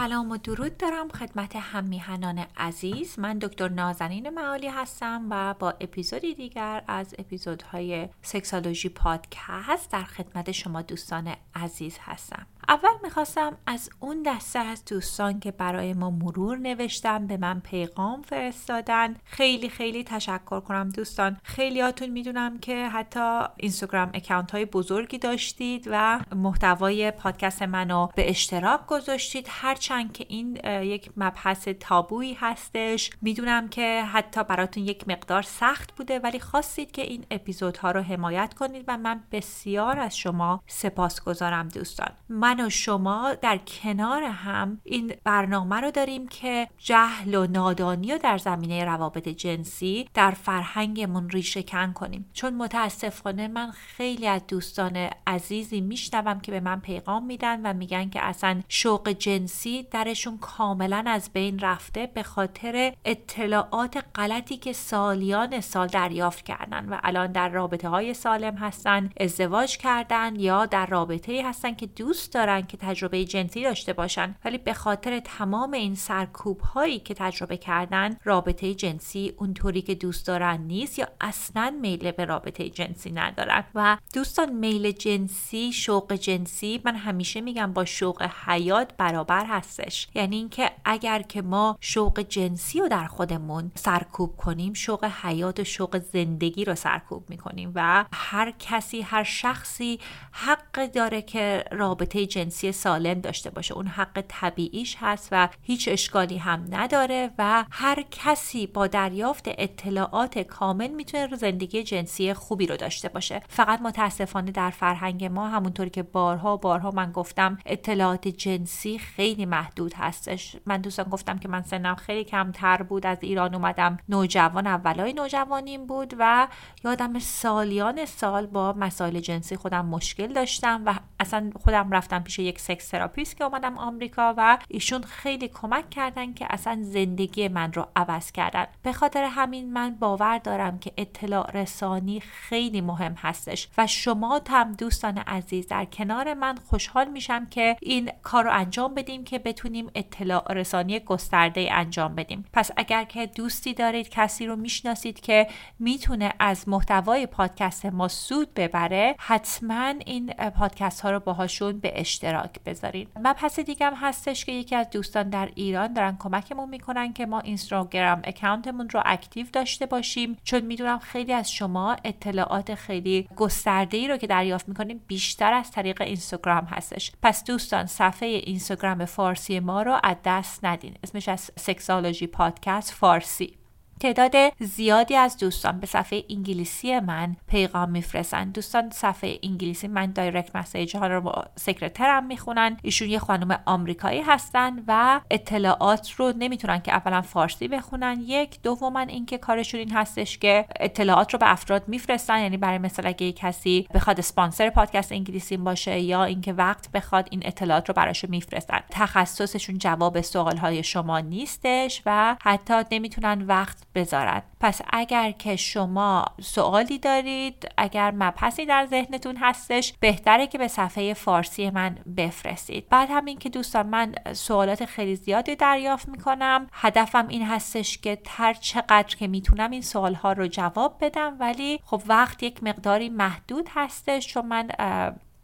سلام 0.00 0.30
و 0.30 0.36
درود 0.36 0.76
دارم 0.76 1.08
خدمت 1.08 1.56
هممیهنان 1.56 2.46
عزیز. 2.56 3.18
من 3.18 3.38
دکتر 3.38 3.68
نازنین 3.68 4.30
معالی 4.30 4.68
هستم 4.68 5.26
و 5.30 5.54
با 5.54 5.70
اپیزودی 5.70 6.34
دیگر 6.34 6.82
از 6.86 7.14
اپیزودهای 7.18 8.08
سکسالوژی 8.22 8.88
پادکست 8.88 9.92
در 9.92 10.02
خدمت 10.04 10.52
شما 10.52 10.82
دوستان 10.82 11.34
عزیز 11.54 11.98
هستم. 12.00 12.46
اول 12.70 12.90
می‌خواستم 13.02 13.56
از 13.66 13.90
اون 14.00 14.22
دسته 14.22 14.58
از 14.58 14.84
دوستان 14.84 15.40
که 15.40 15.50
برای 15.50 15.94
ما 15.94 16.10
مرور 16.10 16.58
نوشتن 16.58 17.26
به 17.26 17.36
من 17.36 17.60
پیغام 17.60 18.22
فرستادن. 18.22 19.16
خیلی 19.24 19.68
خیلی 19.68 20.04
تشکر 20.04 20.60
کنم 20.60 20.88
دوستان. 20.88 21.36
خیلیاتون 21.42 22.08
می‌دونم 22.08 22.58
که 22.58 22.88
حتی 22.88 23.40
اینستاگرام 23.56 24.10
اکانت 24.14 24.50
های 24.50 24.64
بزرگی 24.64 25.18
داشتید 25.18 25.88
و 25.90 26.20
محتوای 26.36 27.10
پادکست 27.10 27.62
منو 27.62 28.06
به 28.06 28.30
اشتراک 28.30 28.86
گذاشتید. 28.86 29.46
هرچند 29.48 30.12
که 30.12 30.26
این 30.28 30.58
یک 30.82 31.10
مبحث 31.16 31.68
تابویی 31.68 32.34
هستش. 32.34 33.10
می‌دونم 33.22 33.68
که 33.68 34.02
حتی 34.02 34.44
براتون 34.44 34.84
یک 34.84 35.08
مقدار 35.08 35.42
سخت 35.42 35.96
بوده 35.96 36.18
ولی 36.18 36.40
خواستید 36.40 36.92
که 36.92 37.02
این 37.02 37.24
اپیزودها 37.30 37.90
رو 37.90 38.00
حمایت 38.00 38.54
کنید 38.54 38.84
و 38.88 38.98
من 38.98 39.20
بسیار 39.32 39.98
از 39.98 40.18
شما 40.18 40.62
سپاس 40.66 41.20
گذارم 41.20 41.68
دوستان. 41.68 42.10
من 42.28 42.59
و 42.60 42.70
شما 42.70 43.34
در 43.34 43.58
کنار 43.58 44.22
هم 44.22 44.80
این 44.84 45.12
برنامه 45.24 45.80
رو 45.80 45.90
داریم 45.90 46.28
که 46.28 46.68
جهل 46.78 47.34
و 47.34 47.46
نادانی 47.46 48.12
رو 48.12 48.18
در 48.18 48.38
زمینه 48.38 48.84
روابط 48.84 49.28
جنسی 49.28 50.08
در 50.14 50.30
فرهنگمون 50.30 51.30
ریشه 51.30 51.62
کن 51.62 51.92
کنیم. 51.92 52.30
چون 52.32 52.54
متاسفانه 52.54 53.48
من 53.48 53.70
خیلی 53.70 54.26
از 54.26 54.46
دوستان 54.48 55.10
عزیزی 55.26 55.80
میشنوم 55.80 56.40
که 56.40 56.52
به 56.52 56.60
من 56.60 56.80
پیغام 56.80 57.26
میدن 57.26 57.66
و 57.66 57.72
میگن 57.72 58.10
که 58.10 58.22
اصلا 58.22 58.60
شوق 58.68 59.08
جنسی 59.08 59.82
درشون 59.82 60.38
کاملا 60.38 61.04
از 61.06 61.30
بین 61.32 61.58
رفته 61.58 62.06
به 62.06 62.22
خاطر 62.22 62.92
اطلاعات 63.04 64.04
غلطی 64.14 64.56
که 64.56 64.72
سالیان 64.72 65.60
سال 65.60 65.86
دریافت 65.86 66.44
کردن 66.44 66.88
و 66.88 66.98
الان 67.02 67.32
در 67.32 67.48
رابطه 67.48 67.88
های 67.88 68.14
سالم 68.14 68.56
هستن 68.56 69.10
ازدواج 69.20 69.76
کردن 69.76 70.36
یا 70.36 70.66
در 70.66 70.86
رابطه 70.86 71.42
هستن 71.44 71.74
که 71.74 71.86
دوست 71.86 72.32
دارن 72.40 72.62
که 72.62 72.76
تجربه 72.76 73.24
جنسی 73.24 73.62
داشته 73.62 73.92
باشن 73.92 74.34
ولی 74.44 74.58
به 74.58 74.74
خاطر 74.74 75.20
تمام 75.20 75.72
این 75.72 75.94
سرکوب 75.94 76.60
هایی 76.60 76.98
که 76.98 77.14
تجربه 77.14 77.56
کردن 77.56 78.16
رابطه 78.24 78.74
جنسی 78.74 79.32
اونطوری 79.38 79.82
که 79.82 79.94
دوست 79.94 80.26
دارن 80.26 80.60
نیست 80.60 80.98
یا 80.98 81.08
اصلا 81.20 81.78
میل 81.80 82.10
به 82.10 82.24
رابطه 82.24 82.70
جنسی 82.70 83.12
ندارن. 83.12 83.64
و 83.74 83.96
دوستان 84.14 84.52
میل 84.52 84.90
جنسی 84.90 85.72
شوق 85.72 86.12
جنسی 86.12 86.80
من 86.84 86.96
همیشه 86.96 87.40
میگم 87.40 87.72
با 87.72 87.84
شوق 87.84 88.22
حیات 88.46 88.96
برابر 88.96 89.44
هستش. 89.46 90.08
یعنی 90.14 90.36
اینکه 90.36 90.70
اگر 90.84 91.22
که 91.22 91.42
ما 91.42 91.76
شوق 91.80 92.20
جنسی 92.20 92.80
رو 92.80 92.88
در 92.88 93.06
خودمون 93.06 93.72
سرکوب 93.74 94.36
کنیم 94.36 94.72
شوق 94.72 95.04
حیات 95.04 95.60
و 95.60 95.64
شوق 95.64 95.98
زندگی 95.98 96.64
رو 96.64 96.74
سرکوب 96.74 97.30
می‌کنیم 97.30 97.72
و 97.74 98.04
هر 98.12 98.52
کسی 98.58 99.00
هر 99.00 99.24
شخصی 99.24 100.00
حق 100.32 100.92
داره 100.92 101.22
که 101.22 101.64
رابطه 101.72 102.26
جنسی 102.30 102.72
سالم 102.72 103.20
داشته 103.20 103.50
باشه. 103.50 103.74
اون 103.74 103.86
حق 103.86 104.24
طبیعیش 104.28 104.96
هست 105.00 105.28
و 105.32 105.48
هیچ 105.62 105.88
اشکالی 105.92 106.38
هم 106.38 106.66
نداره 106.70 107.30
و 107.38 107.64
هر 107.70 108.04
کسی 108.10 108.66
با 108.66 108.86
دریافت 108.86 109.44
اطلاعات 109.46 110.38
کامل 110.38 110.88
می‌تونه 110.88 111.36
زندگی 111.36 111.82
جنسی 111.82 112.34
خوبی 112.34 112.66
رو 112.66 112.76
داشته 112.76 113.08
باشه. 113.08 113.40
فقط 113.48 113.80
متاسفانه 113.80 114.50
در 114.50 114.70
فرهنگ 114.70 115.24
ما 115.24 115.48
همونطوری 115.48 115.90
که 115.90 116.02
بارها 116.02 116.56
بارها 116.56 116.90
من 116.90 117.12
گفتم 117.12 117.58
اطلاعات 117.66 118.28
جنسی 118.28 118.98
خیلی 118.98 119.46
محدود 119.46 119.94
هستش. 119.96 120.56
من 120.66 120.80
دوستان 120.80 121.08
گفتم 121.08 121.38
که 121.38 121.48
من 121.48 121.62
سنم 121.62 121.94
خیلی 121.94 122.24
کمتر 122.24 122.82
بود 122.82 123.06
از 123.06 123.18
ایران 123.20 123.54
اومدم. 123.54 123.98
نوجوان 124.08 124.66
اولای 124.66 125.12
نوجوانیم 125.12 125.86
بود 125.86 126.14
و 126.18 126.48
یادم 126.84 127.18
سالیان 127.18 128.06
سال 128.06 128.46
با 128.46 128.72
مسائل 128.72 129.20
جنسی 129.20 129.56
خودم 129.56 129.86
مشکل 129.86 130.32
داشتم 130.32 130.82
و 130.86 130.94
اصلا 131.20 131.50
خودم 131.64 131.90
رفتم 131.90 132.19
پیش 132.24 132.38
یک 132.38 132.60
sex 132.60 132.88
therapist 132.88 133.36
که 133.36 133.44
اومدم 133.44 133.78
آمریکا 133.78 134.34
و 134.36 134.58
ایشون 134.68 135.02
خیلی 135.02 135.48
کمک 135.48 135.90
کردن 135.90 136.34
که 136.34 136.46
اصلا 136.50 136.78
زندگی 136.82 137.48
من 137.48 137.72
رو 137.72 137.86
عوض 137.96 138.32
کردن. 138.32 138.66
به 138.82 138.92
خاطر 138.92 139.24
همین 139.24 139.72
من 139.72 139.90
باور 139.90 140.38
دارم 140.38 140.78
که 140.78 140.92
اطلاع 140.96 141.50
رسانی 141.50 142.20
خیلی 142.20 142.80
مهم 142.80 143.14
هستش 143.18 143.68
و 143.78 143.86
شما 143.86 144.40
هم 144.48 144.72
دوستان 144.72 145.18
عزیز 145.18 145.68
در 145.68 145.84
کنار 145.84 146.34
من 146.34 146.54
خوشحال 146.54 147.08
میشم 147.08 147.46
که 147.46 147.76
این 147.82 148.10
کار 148.22 148.44
رو 148.44 148.50
انجام 148.52 148.94
بدیم 148.94 149.24
که 149.24 149.38
بتونیم 149.38 149.90
اطلاع 149.94 150.52
رسانی 150.52 151.00
گسترده 151.00 151.68
انجام 151.72 152.14
بدیم. 152.14 152.44
پس 152.52 152.70
اگر 152.76 153.04
که 153.04 153.26
دوستی 153.26 153.74
دارید 153.74 154.08
کسی 154.08 154.46
رو 154.46 154.56
می‌شناسید 154.56 155.20
که 155.20 155.46
می‌تونه 155.78 156.32
از 156.38 156.68
محتوای 156.68 157.26
پادکست 157.26 157.86
ما 157.86 158.08
سود 158.08 158.54
ببره 158.54 159.14
حتما 159.18 159.94
این 160.06 160.32
پادکست 160.32 161.00
ها 161.00 161.10
رو 161.10 161.20
باهاشون 161.20 161.80
به 161.80 161.92
اشتراک 162.10 162.50
بذارین. 162.66 163.06
مبحث 163.16 163.60
دیگه 163.60 163.86
هم 163.86 163.94
هستش 163.94 164.44
که 164.44 164.52
یکی 164.52 164.76
از 164.76 164.90
دوستان 164.90 165.30
در 165.30 165.50
ایران 165.54 165.92
دارن 165.92 166.16
کمکمون 166.18 166.68
می‌کنن 166.68 167.12
که 167.12 167.26
ما 167.26 167.40
اینستاگرام 167.40 168.20
اکانتمون 168.24 168.88
رو 168.88 169.02
اکتیو 169.04 169.46
داشته 169.52 169.86
باشیم. 169.86 170.36
چون 170.44 170.60
می‌دونم 170.60 170.98
خیلی 170.98 171.32
از 171.32 171.52
شما 171.52 171.96
اطلاعات 172.04 172.74
خیلی 172.74 173.28
گسترده 173.36 173.96
ای 173.96 174.08
رو 174.08 174.16
که 174.16 174.26
دریافت 174.26 174.68
می‌کنیم 174.68 175.00
بیشتر 175.06 175.52
از 175.52 175.70
طریق 175.70 176.02
اینستاگرام 176.02 176.64
هستش. 176.64 177.12
پس 177.22 177.44
دوستان 177.44 177.86
صفحه 177.86 178.28
اینستاگرام 178.28 179.04
فارسی 179.04 179.60
ما 179.60 179.82
رو 179.82 180.00
از 180.02 180.16
دست 180.24 180.64
ندین. 180.64 180.94
اسمش 181.04 181.28
از 181.28 181.50
سکسالوژی 181.56 182.26
پادکست 182.26 182.92
فارسی. 182.92 183.59
تعداد 184.00 184.34
زیادی 184.60 185.16
از 185.16 185.38
دوستان 185.38 185.80
به 185.80 185.86
صفحه 185.86 186.24
انگلیسی 186.30 187.00
من 187.00 187.36
پیغام 187.48 187.90
میفرستن. 187.90 188.50
دوستان 188.50 188.90
صفحه 188.90 189.38
انگلیسی 189.42 189.88
من 189.88 190.12
direct 190.12 190.56
message 190.56 190.96
ها 190.96 191.06
رو 191.06 191.20
رو 191.20 191.44
سکرترم 191.56 192.26
می‌خونن. 192.26 192.76
ایشون 192.82 193.08
یه 193.08 193.18
خانم 193.18 193.58
آمریکایی 193.66 194.20
هستن 194.20 194.82
و 194.88 195.20
اطلاعات 195.30 196.10
رو 196.10 196.32
نمی‌تونن 196.38 196.80
که 196.80 196.92
اولا 196.92 197.22
فارسی 197.22 197.68
بخونن. 197.68 198.20
یک 198.26 198.62
دوما 198.62 199.00
اینکه 199.00 199.38
کارشون 199.38 199.80
این 199.80 199.90
هستش 199.92 200.38
که 200.38 200.64
اطلاعات 200.80 201.32
رو 201.32 201.38
به 201.38 201.52
افراد 201.52 201.88
میفرستن. 201.88 202.40
یعنی 202.40 202.56
برای 202.56 202.78
مثال 202.78 203.06
اگه 203.06 203.32
کسی 203.32 203.86
بخواد 203.94 204.18
اسپانسر 204.18 204.70
پادکست 204.70 205.12
انگلیسی 205.12 205.56
باشه 205.56 206.00
یا 206.00 206.24
اینکه 206.24 206.52
وقت 206.52 206.92
بخواد 206.92 207.28
این 207.30 207.42
اطلاعات 207.44 207.88
رو 207.88 207.94
براش 207.94 208.24
میفرستن. 208.24 208.80
تخصصشون 208.90 209.78
جواب 209.78 210.20
سوال 210.20 210.56
های 210.56 210.82
شما 210.82 211.20
نیستش 211.20 212.02
و 212.06 212.36
حتی 212.42 212.74
نمی‌تونن 212.92 213.42
وقت 213.42 213.89
بذارن. 213.94 214.42
پس 214.60 214.80
اگر 214.90 215.30
که 215.30 215.56
شما 215.56 216.24
سوالی 216.40 216.98
دارید 216.98 217.68
اگر 217.76 218.10
مبحثی 218.10 218.66
در 218.66 218.86
ذهنتون 218.86 219.36
هستش 219.36 219.94
بهتره 220.00 220.46
که 220.46 220.58
به 220.58 220.68
صفحه 220.68 221.14
فارسی 221.14 221.70
من 221.70 221.98
بفرستید. 222.16 222.88
بعد 222.88 223.08
همین 223.10 223.38
که 223.38 223.48
دوستان 223.48 223.86
من 223.86 224.14
سوالات 224.32 224.84
خیلی 224.84 225.16
زیادی 225.16 225.56
دریافت 225.56 226.08
می‌کنم. 226.08 226.66
هدفم 226.72 227.28
این 227.28 227.46
هستش 227.46 227.98
که 227.98 228.18
هر 228.28 228.54
چقدر 228.54 229.16
که 229.16 229.26
می‌تونم 229.26 229.70
این 229.70 229.82
سوال 229.82 230.14
ها 230.14 230.32
رو 230.32 230.46
جواب 230.46 230.96
بدم 231.00 231.36
ولی 231.40 231.80
خب 231.84 232.02
وقت 232.06 232.42
یک 232.42 232.62
مقداری 232.62 233.08
محدود 233.08 233.68
هستش 233.74 234.26
چون 234.26 234.46
من 234.46 234.68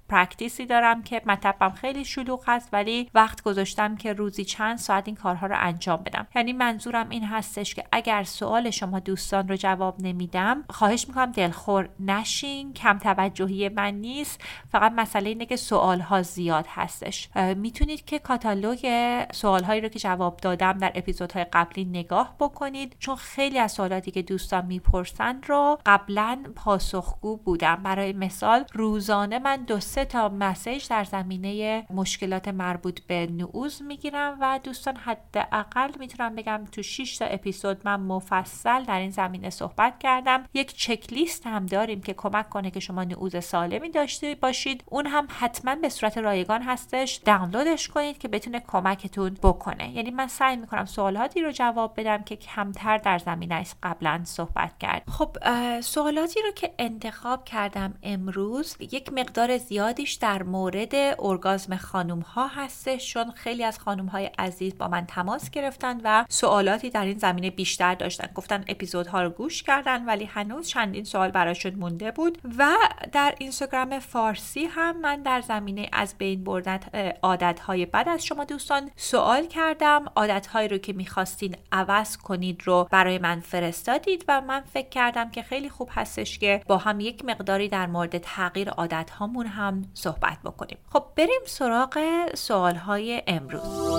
پرکتیسی 0.09 0.67
دارم 0.67 1.03
که 1.03 1.23
مطبم 1.27 1.71
خیلی 1.71 2.05
شلوغ 2.05 2.45
هست 2.47 2.69
ولی 2.73 3.11
وقت 3.15 3.43
گذاشتم 3.43 3.97
که 3.97 4.13
روزی 4.13 4.45
چند 4.45 4.79
ساعت 4.79 5.07
این 5.07 5.17
کارها 5.17 5.47
رو 5.47 5.57
انجام 5.59 6.03
بدم. 6.03 6.27
یعنی 6.37 6.53
منظورم 6.53 7.09
این 7.09 7.25
هستش 7.25 7.75
که 7.75 7.85
اگر 7.93 8.25
سوال 8.25 8.71
شما 8.71 8.99
دوستان 9.01 9.49
رو 9.49 9.57
جواب 9.57 9.97
نمیدم 9.99 10.65
خواهش 10.71 11.09
می‌کنم 11.09 11.33
دلخور 11.33 11.89
نشین 12.01 12.73
کم 12.73 12.99
توجهی 12.99 13.69
من 13.69 13.95
نیست. 13.95 14.41
فقط 14.73 14.93
مسئله 14.93 15.29
اینه 15.29 15.47
که 15.47 15.57
سوال 15.57 16.01
ها 16.01 16.23
زیاد 16.23 16.67
هستش. 16.69 17.29
می‌تونید 17.57 18.05
که 18.05 18.19
کاتالوگ 18.19 18.89
سوال 19.33 19.65
هایی 19.65 19.81
رو 19.81 19.89
که 19.89 19.99
جواب 19.99 20.37
دادم 20.37 20.73
در 20.73 20.93
اپیزودهای 20.95 21.45
قبلی 21.45 21.85
نگاه 21.85 22.37
بکنید 22.41 22.97
چون 22.99 23.17
خیلی 23.17 23.59
از 23.59 23.73
سوالاتی 23.73 24.11
که 24.11 24.23
دوستان 24.23 24.67
می‌پرسن 24.67 25.43
رو 25.47 25.79
قبلا 25.87 26.45
پاسخگو 26.57 27.37
بودم. 27.37 27.77
برای 27.83 28.13
مثال 28.13 28.65
روزانه 28.73 29.39
من 29.39 29.57
دو 29.57 29.81
سه 29.97 30.05
تا 30.05 30.29
مسیج 30.29 30.89
در 30.89 31.05
زمینه 31.05 31.87
مشکلات 31.91 32.49
مربوط 32.49 33.01
به 33.01 33.27
نعوز 33.27 33.83
می‌گیرم 33.83 34.39
و 34.41 34.61
دوستان 34.63 34.97
حداقل 34.97 35.91
می‌تونم 35.99 36.35
بگم 36.35 36.65
تو 36.73 36.83
6 36.83 37.19
تا 37.19 37.25
اپیزود 37.25 37.81
من 37.85 38.01
مفصل 38.01 38.85
در 38.85 38.99
این 38.99 39.11
زمینه 39.11 39.51
صحبت 39.51 39.99
کردم. 39.99 40.45
یک 40.55 40.77
چک 40.77 41.13
لیست 41.13 41.47
هم 41.47 41.67
داریم 41.67 42.01
که 42.01 42.15
کمک 42.15 42.49
کنه 42.49 42.71
که 42.71 42.81
شما 42.81 43.05
نعوز 43.05 43.45
سالمی 43.45 43.91
داشته 43.91 44.35
باشید. 44.35 44.85
اون 44.87 45.07
هم 45.07 45.29
حتما 45.31 45.75
به 45.75 45.89
صورت 45.89 46.19
رایگان 46.19 46.63
هستش. 46.63 47.15
دانلودش 47.15 47.89
کنید 47.89 48.19
که 48.19 48.29
بتونه 48.29 48.61
کمکتون 48.61 49.37
بکنه. 49.43 49.97
یعنی 49.97 50.11
من 50.11 50.27
سعی 50.27 50.57
می‌کنم 50.57 50.85
سوالاتی 50.85 51.43
رو 51.43 51.51
جواب 51.51 52.01
بدم 52.01 52.23
که 52.23 52.37
کمتر 52.37 52.99
در 52.99 53.19
زمینه 53.19 53.65
قبلا 53.83 54.21
صحبت 54.25 54.79
کرد 54.79 55.03
خب 55.09 55.37
سوالاتی 55.81 56.41
رو 56.43 56.51
که 56.51 56.75
انتخاب 56.79 57.45
کردم 57.45 57.95
امروز 58.03 58.77
یک 58.81 59.13
مقدار 59.13 59.59
زیاد 59.59 59.86
زیادیش 59.87 60.13
در 60.13 60.43
مورد 60.43 60.95
ارگازم 61.19 61.77
خانوم 61.77 62.21
ها 62.21 62.47
هستش 62.47 63.13
چون 63.13 63.31
خیلی 63.31 63.65
از 63.65 63.79
خانوم 63.79 64.07
های 64.07 64.31
عزیز 64.39 64.79
با 64.79 64.89
من 64.89 65.07
تماس 65.07 65.51
گرفتن 65.51 66.01
و 66.05 66.25
سوالاتی 66.29 66.91
در 66.91 67.05
این 67.05 67.19
زمینه 67.19 67.51
بیشتر 67.51 67.95
داشتن. 67.95 68.29
گفتن 68.35 68.65
اپیزودها 68.69 69.23
رو 69.23 69.31
گوش 69.31 69.63
کردن 69.63 70.05
ولی 70.05 70.25
هنوز 70.25 70.69
چندین 70.69 71.05
سوال 71.05 71.31
براشون 71.31 71.75
مونده 71.75 72.11
بود. 72.11 72.39
و 72.59 72.75
در 73.13 73.35
اینستاگرام 73.39 73.99
فارسی 73.99 74.65
هم 74.65 75.01
من 75.01 75.23
در 75.23 75.41
زمینه 75.41 75.89
از 75.93 76.15
بین 76.19 76.45
بردن 76.45 76.81
عادت 77.23 77.61
های 77.61 77.87
بد 77.87 78.09
از 78.09 78.25
شما 78.25 78.45
دوستان 78.45 78.91
سوال 78.97 79.47
کردم. 79.47 80.05
عادت 80.17 80.47
هایی 80.47 80.69
رو 80.69 80.79
که 80.79 80.93
می‌خواستین 80.93 81.57
عوض 81.73 82.17
کنید 82.17 82.63
رو 82.65 82.89
برای 82.91 83.19
من 83.19 83.41
فرستادید 83.41 84.25
و 84.29 84.41
من 84.41 84.61
فکر 84.61 84.89
کردم 84.89 85.31
که 85.31 85.43
خیلی 85.43 85.69
خوب 85.69 85.89
هستش 85.93 86.39
که 86.39 86.63
با 86.67 86.77
هم 86.77 87.01
یک 87.01 87.25
مقداری 87.25 87.69
در 87.69 87.87
مورد 87.87 88.19
تغییر 88.19 88.71
عادت 88.71 89.11
هامون 89.11 89.47
هم 89.47 89.76
صحبت 89.95 90.39
بکنیم. 90.45 90.79
خب 90.93 91.05
بریم 91.17 91.41
سراغ 91.47 91.99
سوال 92.35 92.77
های 92.77 93.23
امروز. 93.27 93.91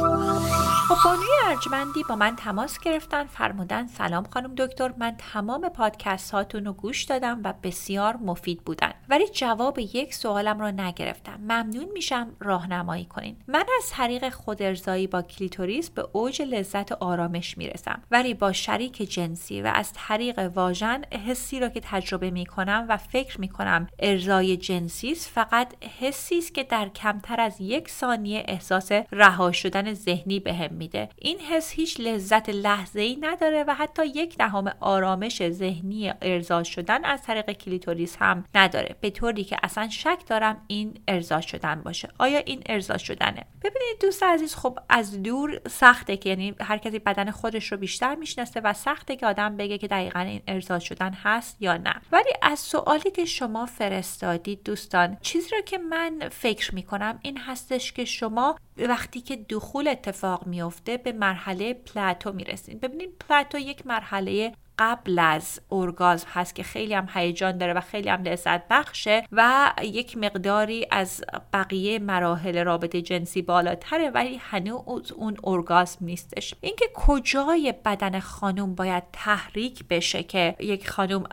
خب 0.89 0.95
بانوی 1.06 1.27
ارجمندی 1.45 2.03
با 2.09 2.15
من 2.15 2.35
تماس 2.35 2.79
گرفتن 2.79 3.24
فرمودن 3.24 3.88
سلام 3.88 4.25
خانم 4.33 4.56
دکتر 4.56 4.94
من 4.97 5.15
تمام 5.33 5.69
پادکست 5.69 6.31
هاتون 6.31 6.65
رو 6.65 6.74
گوش 6.74 7.03
دادم 7.03 7.41
و 7.44 7.53
بسیار 7.63 8.18
مفید 8.18 8.63
بودن. 8.63 8.94
ولی 9.09 9.27
جواب 9.27 9.80
یک 9.80 10.13
سوالم 10.13 10.59
رو 10.59 10.71
نگرفتم. 10.71 11.39
ممنون 11.42 11.88
میشم 11.94 12.36
راهنمایی 12.39 13.06
کنین. 13.06 13.36
من 13.48 13.65
از 13.77 13.89
طریق 13.89 14.30
خودارضایی 14.30 15.07
با 15.07 15.21
کلیتوریس 15.21 15.89
به 15.89 16.07
اوج 16.12 16.42
لذت 16.42 16.92
آرامش 16.92 17.57
می‌رسم. 17.57 18.01
ولی 18.12 18.33
با 18.33 18.54
شریک 18.54 18.98
جنسی 18.98 19.62
و 19.62 19.71
از 19.75 19.94
طریق 19.94 20.39
واژن 20.39 21.01
حسی 21.27 21.59
را 21.59 21.69
که 21.69 21.80
تجربه 21.83 22.31
می‌کنم 22.31 22.86
و 22.89 22.98
فکر 22.98 23.42
می‌کنم 23.42 23.88
ارزای 24.00 24.57
جنسی 24.57 25.15
فقط 25.15 25.74
حسی 26.00 26.38
است 26.38 26.54
که 26.54 26.63
در 26.63 26.89
کمتر 26.89 27.42
از 27.42 27.62
یک 27.62 27.89
ثانیه 27.89 28.44
احساس 28.48 28.92
رها 29.12 29.51
شدن 29.51 29.94
ذهنی 29.94 30.39
بهم 30.39 30.74
میده. 30.74 31.09
این 31.15 31.39
حس 31.39 31.71
هیچ 31.71 32.00
لذت 32.00 32.50
لحظه 32.50 33.01
ای 33.01 33.18
نداره 33.21 33.63
و 33.63 33.74
حتی 33.74 34.06
یک 34.06 34.38
دهم 34.38 34.68
آرامش 34.80 35.50
ذهنی 35.50 36.13
ارضا 36.21 36.63
شدن 36.63 37.06
از 37.06 37.21
طریق 37.21 37.51
کلیتوریس 37.51 38.18
هم 38.19 38.45
نداره. 38.56 38.95
به 39.01 39.09
طوری 39.09 39.44
که 39.44 39.57
اصلا 39.63 39.89
شک 39.89 40.19
دارم 40.27 40.63
این 40.67 40.99
ارضا 41.07 41.41
شدن 41.41 41.81
باشه. 41.81 42.09
آیا 42.17 42.39
این 42.39 42.63
ارضا 42.65 42.97
شدنه؟ 42.97 43.45
ببینید 43.63 44.01
دوست 44.01 44.23
عزیز 44.23 44.55
خب 44.55 44.79
از 44.89 45.23
دور 45.23 45.61
سخته 45.69 46.17
که 46.17 46.29
یعنی 46.29 46.55
هر 46.61 46.77
کسی 46.77 46.99
بدن 46.99 47.31
خودش 47.31 47.71
رو 47.71 47.77
بیشتر 47.77 48.15
می‌شناسه 48.15 48.61
و 48.61 48.73
سخته 48.73 49.15
که 49.15 49.27
آدم 49.27 49.57
بگه 49.57 49.77
که 49.77 49.88
دقیقا 49.88 50.19
این 50.19 50.41
ارضا 50.47 50.79
شدن 50.79 51.13
هست 51.13 51.57
یا 51.59 51.77
نه. 51.77 51.95
ولی 52.11 52.29
از 52.41 52.59
سوالی 52.59 53.11
که 53.11 53.25
شما 53.25 53.65
فرستادید 53.65 54.63
دوستان 54.63 55.17
چیزی 55.21 55.49
رو 55.55 55.61
که 55.61 55.77
من 55.77 56.29
فکر 56.31 56.75
می‌کنم 56.75 57.19
این 57.21 57.38
هستش 57.38 57.91
که 57.94 58.05
شما 58.05 58.55
وقتی 58.77 59.21
که 59.21 59.35
دخول 59.35 59.88
اتفاق 59.88 60.47
میفته 60.47 60.97
به 60.97 61.11
مرحله 61.11 61.73
plateau 61.74 62.31
می‌رسید. 62.31 62.79
ببینید 62.79 63.09
plateau 63.30 63.57
یک 63.57 63.88
مرحله 63.88 64.53
قبل 64.79 65.19
از 65.19 65.62
ارگازم 65.71 66.27
هست 66.33 66.56
که 66.56 66.63
خیلی 66.63 66.94
هم 66.94 67.07
هیجان 67.13 67.57
داره 67.57 67.74
و 67.74 67.81
خیلی 67.81 68.09
هم 68.09 68.24
لذت 68.24 68.68
بخشه 68.68 69.24
و 69.31 69.71
یک 69.83 70.18
مقداری 70.18 70.88
از 70.91 71.24
بقیه 71.53 72.00
مراحل 72.00 72.63
رابطه 72.63 73.01
جنسی 73.01 73.41
بالاتره 73.41 74.09
ولی 74.09 74.38
هنوز 74.38 75.12
اون 75.12 75.38
ارگازم 75.44 75.97
نیستش. 76.01 76.53
اینکه 76.62 76.85
کجای 76.94 77.74
بدن 77.85 78.19
خانم 78.19 78.75
باید 78.75 79.03
تحریک 79.13 79.83
بشه 79.89 80.24
که 80.24 80.56
یک 80.59 80.89
خانم 80.89 81.23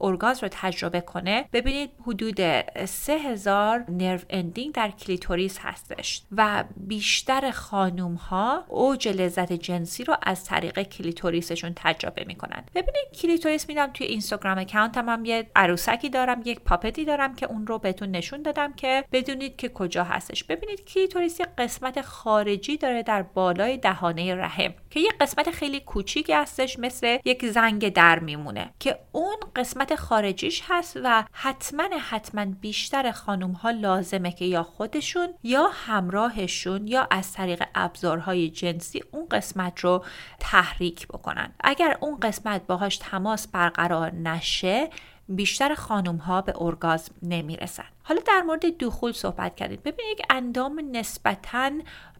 ارگازم 0.00 0.40
رو 0.42 0.48
تجربه 0.52 1.00
کنه 1.00 1.44
ببینید 1.52 1.90
حدود 2.06 2.40
3000 2.84 3.84
nerve 3.88 4.20
ending 4.30 4.74
در 4.74 4.90
کلیتوریس 4.90 5.58
هستش 5.60 6.22
و 6.36 6.64
بیشتر 6.76 7.50
خانوم 7.50 8.14
ها 8.14 8.64
اوج 8.68 9.08
لذت 9.08 9.52
جنسی 9.52 10.04
رو 10.04 10.16
از 10.22 10.44
طریق 10.44 10.82
کلیتوریسشون 10.82 11.72
تجربه 11.76 12.24
می‌کنن 12.24 12.64
ببینید 12.86 13.22
کلیتوریس 13.22 13.68
می‌گم 13.68 13.86
توی 13.86 14.06
اینستاگرام 14.06 14.58
اکانتم 14.58 15.08
هم 15.08 15.24
یه 15.24 15.50
عروسکی 15.56 16.10
دارم 16.10 16.42
یک 16.44 16.60
puppet 16.60 16.98
ی 16.98 17.04
دارم 17.04 17.34
که 17.34 17.46
اون 17.46 17.66
رو 17.66 17.78
بهتون 17.78 18.10
نشون 18.10 18.42
دادم 18.42 18.72
که 18.72 19.04
بدونید 19.12 19.56
که 19.56 19.68
کجا 19.68 20.04
هستش. 20.04 20.44
ببینید 20.44 20.84
کلیتوریس 20.84 21.40
یه 21.40 21.46
قسمت 21.58 22.00
خارجی 22.00 22.76
داره 22.76 23.02
در 23.02 23.22
بالای 23.22 23.76
دهانه 23.76 24.34
رحم 24.34 24.74
که 24.90 25.00
یه 25.00 25.10
قسمت 25.20 25.50
خیلی 25.50 25.80
کوچیکی 25.80 26.32
هستش 26.32 26.78
مثل 26.78 27.18
یک 27.24 27.46
زنگ 27.46 27.92
در 27.92 28.18
میمونه 28.18 28.70
که 28.78 28.98
اون 29.12 29.36
قسمت 29.56 29.94
خارجیش 29.94 30.62
هست 30.68 30.98
و 31.04 31.24
حتما 31.32 31.88
حتما 32.10 32.44
بیشتر 32.44 33.10
خانم 33.10 33.52
ها 33.52 33.70
لازمه 33.70 34.32
که 34.32 34.44
یا 34.44 34.62
خودشون 34.62 35.28
یا 35.42 35.68
همراهشون 35.72 36.88
یا 36.88 37.08
از 37.10 37.32
طریق 37.32 37.62
ابزارهای 37.74 38.50
جنسی 38.50 39.02
اون 39.10 39.26
قسمت 39.30 39.80
رو 39.80 40.04
تحریک 40.40 41.08
بکنن. 41.08 41.54
اگر 41.60 41.96
اون 42.00 42.20
قسمت 42.20 42.66
باهاش 42.76 42.96
تماس 42.96 43.48
برقرار 43.48 44.14
نشه 44.14 44.90
بیشتر 45.28 45.74
خانم 45.74 46.16
ها 46.16 46.42
به 46.42 46.52
ارگازم 46.62 47.14
نمی‌رسن. 47.22 47.84
حالا 48.02 48.20
در 48.26 48.42
مورد 48.42 48.78
دخول 48.78 49.12
صحبت 49.12 49.56
کردیم. 49.56 49.80
ببینید 49.84 50.18
یک 50.18 50.26
اندام 50.30 50.82
نسبتاً 50.92 51.70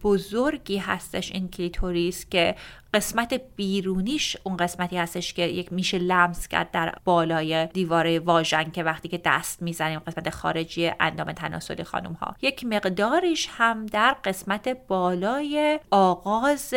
بزرگی 0.02 0.76
هستش 0.76 1.32
این 1.32 1.48
کلیتوریس 1.48 2.26
که 2.28 2.54
قسمت 2.96 3.40
بیرونیش 3.56 4.36
اون 4.42 4.56
قسمتی 4.56 4.96
هستش 4.96 5.34
که 5.34 5.42
یک 5.42 5.72
میشه 5.72 5.98
لمس 5.98 6.48
کرد 6.48 6.70
در 6.70 6.94
بالای 7.04 7.66
دیواره 7.66 8.18
واژن 8.18 8.70
که 8.70 8.82
وقتی 8.82 9.08
که 9.08 9.20
دست 9.24 9.62
می‌زنیم 9.62 9.98
قسمت 9.98 10.30
خارجی 10.30 10.90
اندام 11.00 11.32
تناسلی 11.32 11.84
خانم 11.84 12.12
ها 12.12 12.34
یک 12.42 12.64
مقداریش 12.64 13.48
هم 13.50 13.86
در 13.86 14.16
قسمت 14.24 14.68
بالای 14.88 15.80
آغاز 15.90 16.74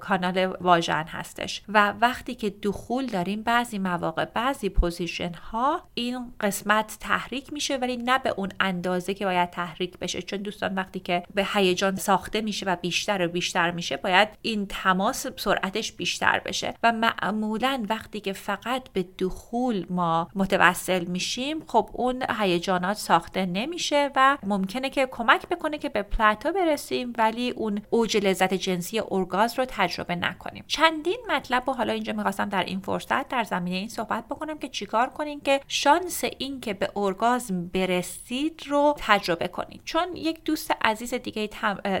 کانال 0.00 0.46
واژن 0.60 1.04
هستش. 1.08 1.62
و 1.68 1.94
وقتی 2.00 2.34
که 2.34 2.50
دخول 2.50 3.06
داریم 3.06 3.42
بعضی 3.42 3.78
مواقع 3.78 4.24
بعضی 4.24 4.68
پوزیشن 4.68 5.32
ها 5.34 5.82
این 5.94 6.32
قسمت 6.40 6.96
تحریک 7.00 7.52
میشه 7.52 7.76
ولی 7.76 7.96
نه 7.96 8.18
به 8.18 8.34
اون 8.36 8.48
اندازه 8.60 9.14
که 9.14 9.24
باید 9.24 9.50
تحریک 9.50 9.98
بشه. 9.98 10.22
چون 10.22 10.42
دوستان 10.42 10.74
وقتی 10.74 11.00
که 11.00 11.22
به 11.34 11.46
هیجان 11.54 11.96
ساخته 11.96 12.40
میشه 12.40 12.66
و 12.66 12.76
بیشتر 12.76 13.26
و 13.26 13.28
بیشتر 13.28 13.70
میشه 13.70 13.96
باید 13.96 14.28
این 14.42 14.66
تماس 14.66 15.26
سرعتش 15.58 15.92
بیشتر 15.92 16.38
بشه. 16.44 16.74
و 16.82 16.92
معمولا 16.92 17.84
وقتی 17.88 18.20
که 18.20 18.32
فقط 18.32 18.88
به 18.92 19.04
دخول 19.18 19.86
ما 19.90 20.28
متوسل 20.34 21.04
میشیم 21.04 21.64
خب 21.66 21.90
اون 21.92 22.22
هیجانات 22.40 22.96
ساخته 22.96 23.46
نمیشه 23.46 24.10
و 24.16 24.38
ممکنه 24.42 24.90
که 24.90 25.06
کمک 25.06 25.48
بکنه 25.48 25.78
که 25.78 25.88
به 25.88 26.02
پلاتا 26.02 26.52
برسیم 26.52 27.12
ولی 27.18 27.50
اون 27.50 27.82
اوج 27.90 28.16
لذت 28.16 28.54
جنسی 28.54 28.98
اورگاز 28.98 29.58
رو 29.58 29.64
تجربه 29.68 30.16
نکنیم. 30.16 30.64
چندین 30.66 31.18
مطلب 31.28 31.68
و 31.68 31.72
حالا 31.72 31.92
اینجا 31.92 32.12
می‌خواستم 32.12 32.48
در 32.48 32.64
این 32.64 32.80
فرصت 32.80 33.28
در 33.28 33.44
زمینه 33.44 33.76
این 33.76 33.88
صحبت 33.88 34.24
بکنم 34.28 34.58
که 34.58 34.68
چیکار 34.68 35.10
کنیم 35.10 35.40
که 35.40 35.60
شانس 35.68 36.24
این 36.38 36.60
که 36.60 36.74
به 36.74 36.90
اورگازم 36.94 37.66
برسید 37.66 38.62
رو 38.66 38.94
تجربه 38.98 39.48
کنید 39.48 39.80
چون 39.84 40.16
یک 40.16 40.44
دوست 40.44 40.72
عزیز 40.82 41.14
دیگه 41.14 41.46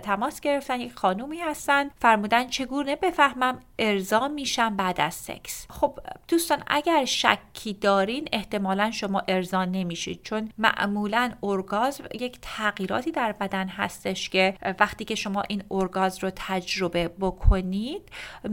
تماس 0.02 0.40
گرفتن 0.40 0.80
یک 0.80 0.94
خانومی 0.94 1.38
هستن 1.38 1.90
فرمودن 2.00 2.46
چگونه 2.48 2.96
بفهمم 3.38 3.60
ارضا 3.78 4.28
میشم 4.28 4.76
بعد 4.76 5.00
از 5.00 5.14
سکس. 5.14 5.66
خب 5.70 5.98
دوستان 6.28 6.62
اگر 6.66 7.04
شکی 7.04 7.72
دارین 7.72 8.28
احتمالا 8.32 8.90
شما 8.90 9.22
ارضا 9.28 9.64
نمیشید 9.64 10.22
چون 10.22 10.52
معمولا 10.58 11.32
ارگازم 11.42 12.04
یک 12.14 12.38
تغییراتی 12.42 13.10
در 13.10 13.32
بدن 13.32 13.68
هستش 13.68 14.28
که 14.28 14.54
وقتی 14.80 15.04
که 15.04 15.14
شما 15.14 15.42
این 15.48 15.62
ارگاز 15.70 16.24
رو 16.24 16.30
تجربه 16.36 17.08
بکنید 17.08 18.02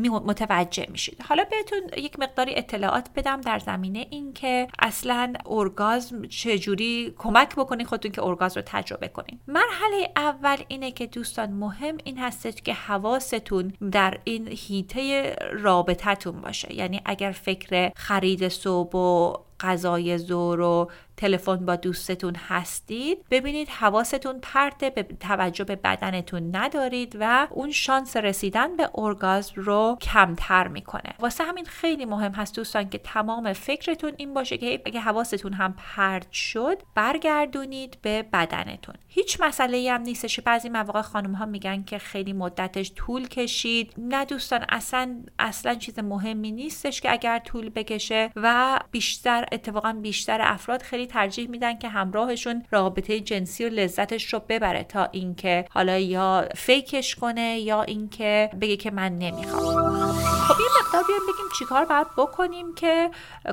متوجه 0.01 0.87
میشید. 0.91 1.21
حالا 1.29 1.43
بهتون 1.43 1.81
یک 1.97 2.19
مقداری 2.19 2.55
اطلاعات 2.55 3.09
بدم 3.15 3.41
در 3.41 3.59
زمینه 3.59 4.07
اینکه 4.09 4.67
اصلا 4.79 5.33
ارگازم 5.45 6.25
چجوری 6.25 7.13
کمک 7.17 7.55
بکنید 7.55 7.87
خودتون 7.87 8.11
که 8.11 8.23
ارگاز 8.23 8.57
رو 8.57 8.63
تجربه 8.65 9.07
کنید. 9.07 9.39
مرحله 9.47 10.11
اول 10.15 10.57
اینه 10.67 10.91
که 10.91 11.07
دوستان 11.07 11.51
مهم 11.51 11.97
این 12.03 12.17
هستش 12.17 12.53
که 12.53 12.73
حواستون 12.73 13.73
در 13.91 14.17
این 14.23 14.47
هیته 14.75 15.35
رابطتون 15.53 16.41
باشه. 16.41 16.73
یعنی 16.73 17.01
اگر 17.05 17.31
فکر 17.31 17.91
خرید 17.95 18.47
صبح 18.47 18.95
و 18.99 19.33
غذای 19.59 20.17
زور 20.17 20.59
و 20.59 20.91
تلفن 21.17 21.65
با 21.65 21.75
دوستتون 21.75 22.35
هستید. 22.35 23.25
ببینید 23.31 23.69
حواستون 23.69 24.39
پرته 24.41 24.89
به 24.89 25.03
توجه 25.03 25.63
به 25.63 25.75
بدنتون 25.75 26.55
ندارید 26.55 27.17
و 27.19 27.47
اون 27.51 27.71
شانس 27.71 28.17
رسیدن 28.17 28.75
به 28.75 28.89
ارگازم 28.95 29.53
رو 29.55 29.97
کمتر 30.01 30.67
می‌کنه. 30.67 31.13
واسه 31.19 31.43
همین 31.43 31.65
خیلی 31.65 32.05
مهم 32.05 32.31
هست 32.31 32.55
دوستان 32.55 32.89
که 32.89 32.97
تمام 32.97 33.53
فکرتون 33.53 34.13
این 34.17 34.33
باشه 34.33 34.57
که 34.57 34.81
اگه 34.85 34.99
حواستون 34.99 35.53
هم 35.53 35.73
پرت 35.77 36.31
شد 36.31 36.81
برگردونید 36.95 37.97
به 38.01 38.23
بدنتون. 38.33 38.95
هیچ 39.07 39.41
مسئله 39.41 39.91
هم 39.91 40.01
نیستش 40.01 40.39
بعضی 40.39 40.69
مواقع 40.69 41.01
خانم 41.01 41.33
ها 41.33 41.45
میگن 41.45 41.83
که 41.83 41.97
خیلی 41.97 42.33
مدتش 42.33 42.91
طول 42.95 43.27
کشید. 43.27 43.93
نه 43.97 44.25
دوستان 44.25 44.65
اصلا 44.69 45.15
اصلا 45.39 45.75
چیز 45.75 45.99
مهمی 45.99 46.51
نیستش 46.51 47.01
که 47.01 47.11
اگر 47.11 47.39
طول 47.39 47.69
بکشه 47.69 48.31
و 48.35 48.79
بیشتر 48.91 49.45
اتفاقا 49.51 49.93
بیشتر 50.01 50.39
افراد 50.41 50.81
خیلی 50.81 51.04
ترجیح 51.05 51.49
میدن 51.49 51.77
که 51.77 51.89
همراهشون 51.89 52.63
رابطه 52.71 53.19
جنسی 53.19 53.65
و 53.65 53.69
لذتش 53.69 54.33
رو 54.33 54.41
ببره 54.49 54.83
تا 54.83 55.09
اینکه 55.11 55.65
حالا 55.69 55.97
یا 55.97 56.47
فیکش 56.55 57.15
کنه 57.15 57.59
یا 57.59 57.81
اینکه 57.81 58.49
بگه 58.61 58.77
که 58.77 58.91
من 58.91 59.15
نمی‌خوام. 59.15 60.11
خب 60.47 60.59
یه 60.59 60.67
مقدار 60.85 61.03
بیایم 61.07 61.21
بگیم 61.23 61.45
چیکار 61.59 61.85
باید 61.85 62.07
بکنیم 62.17 62.75
که 62.75 63.09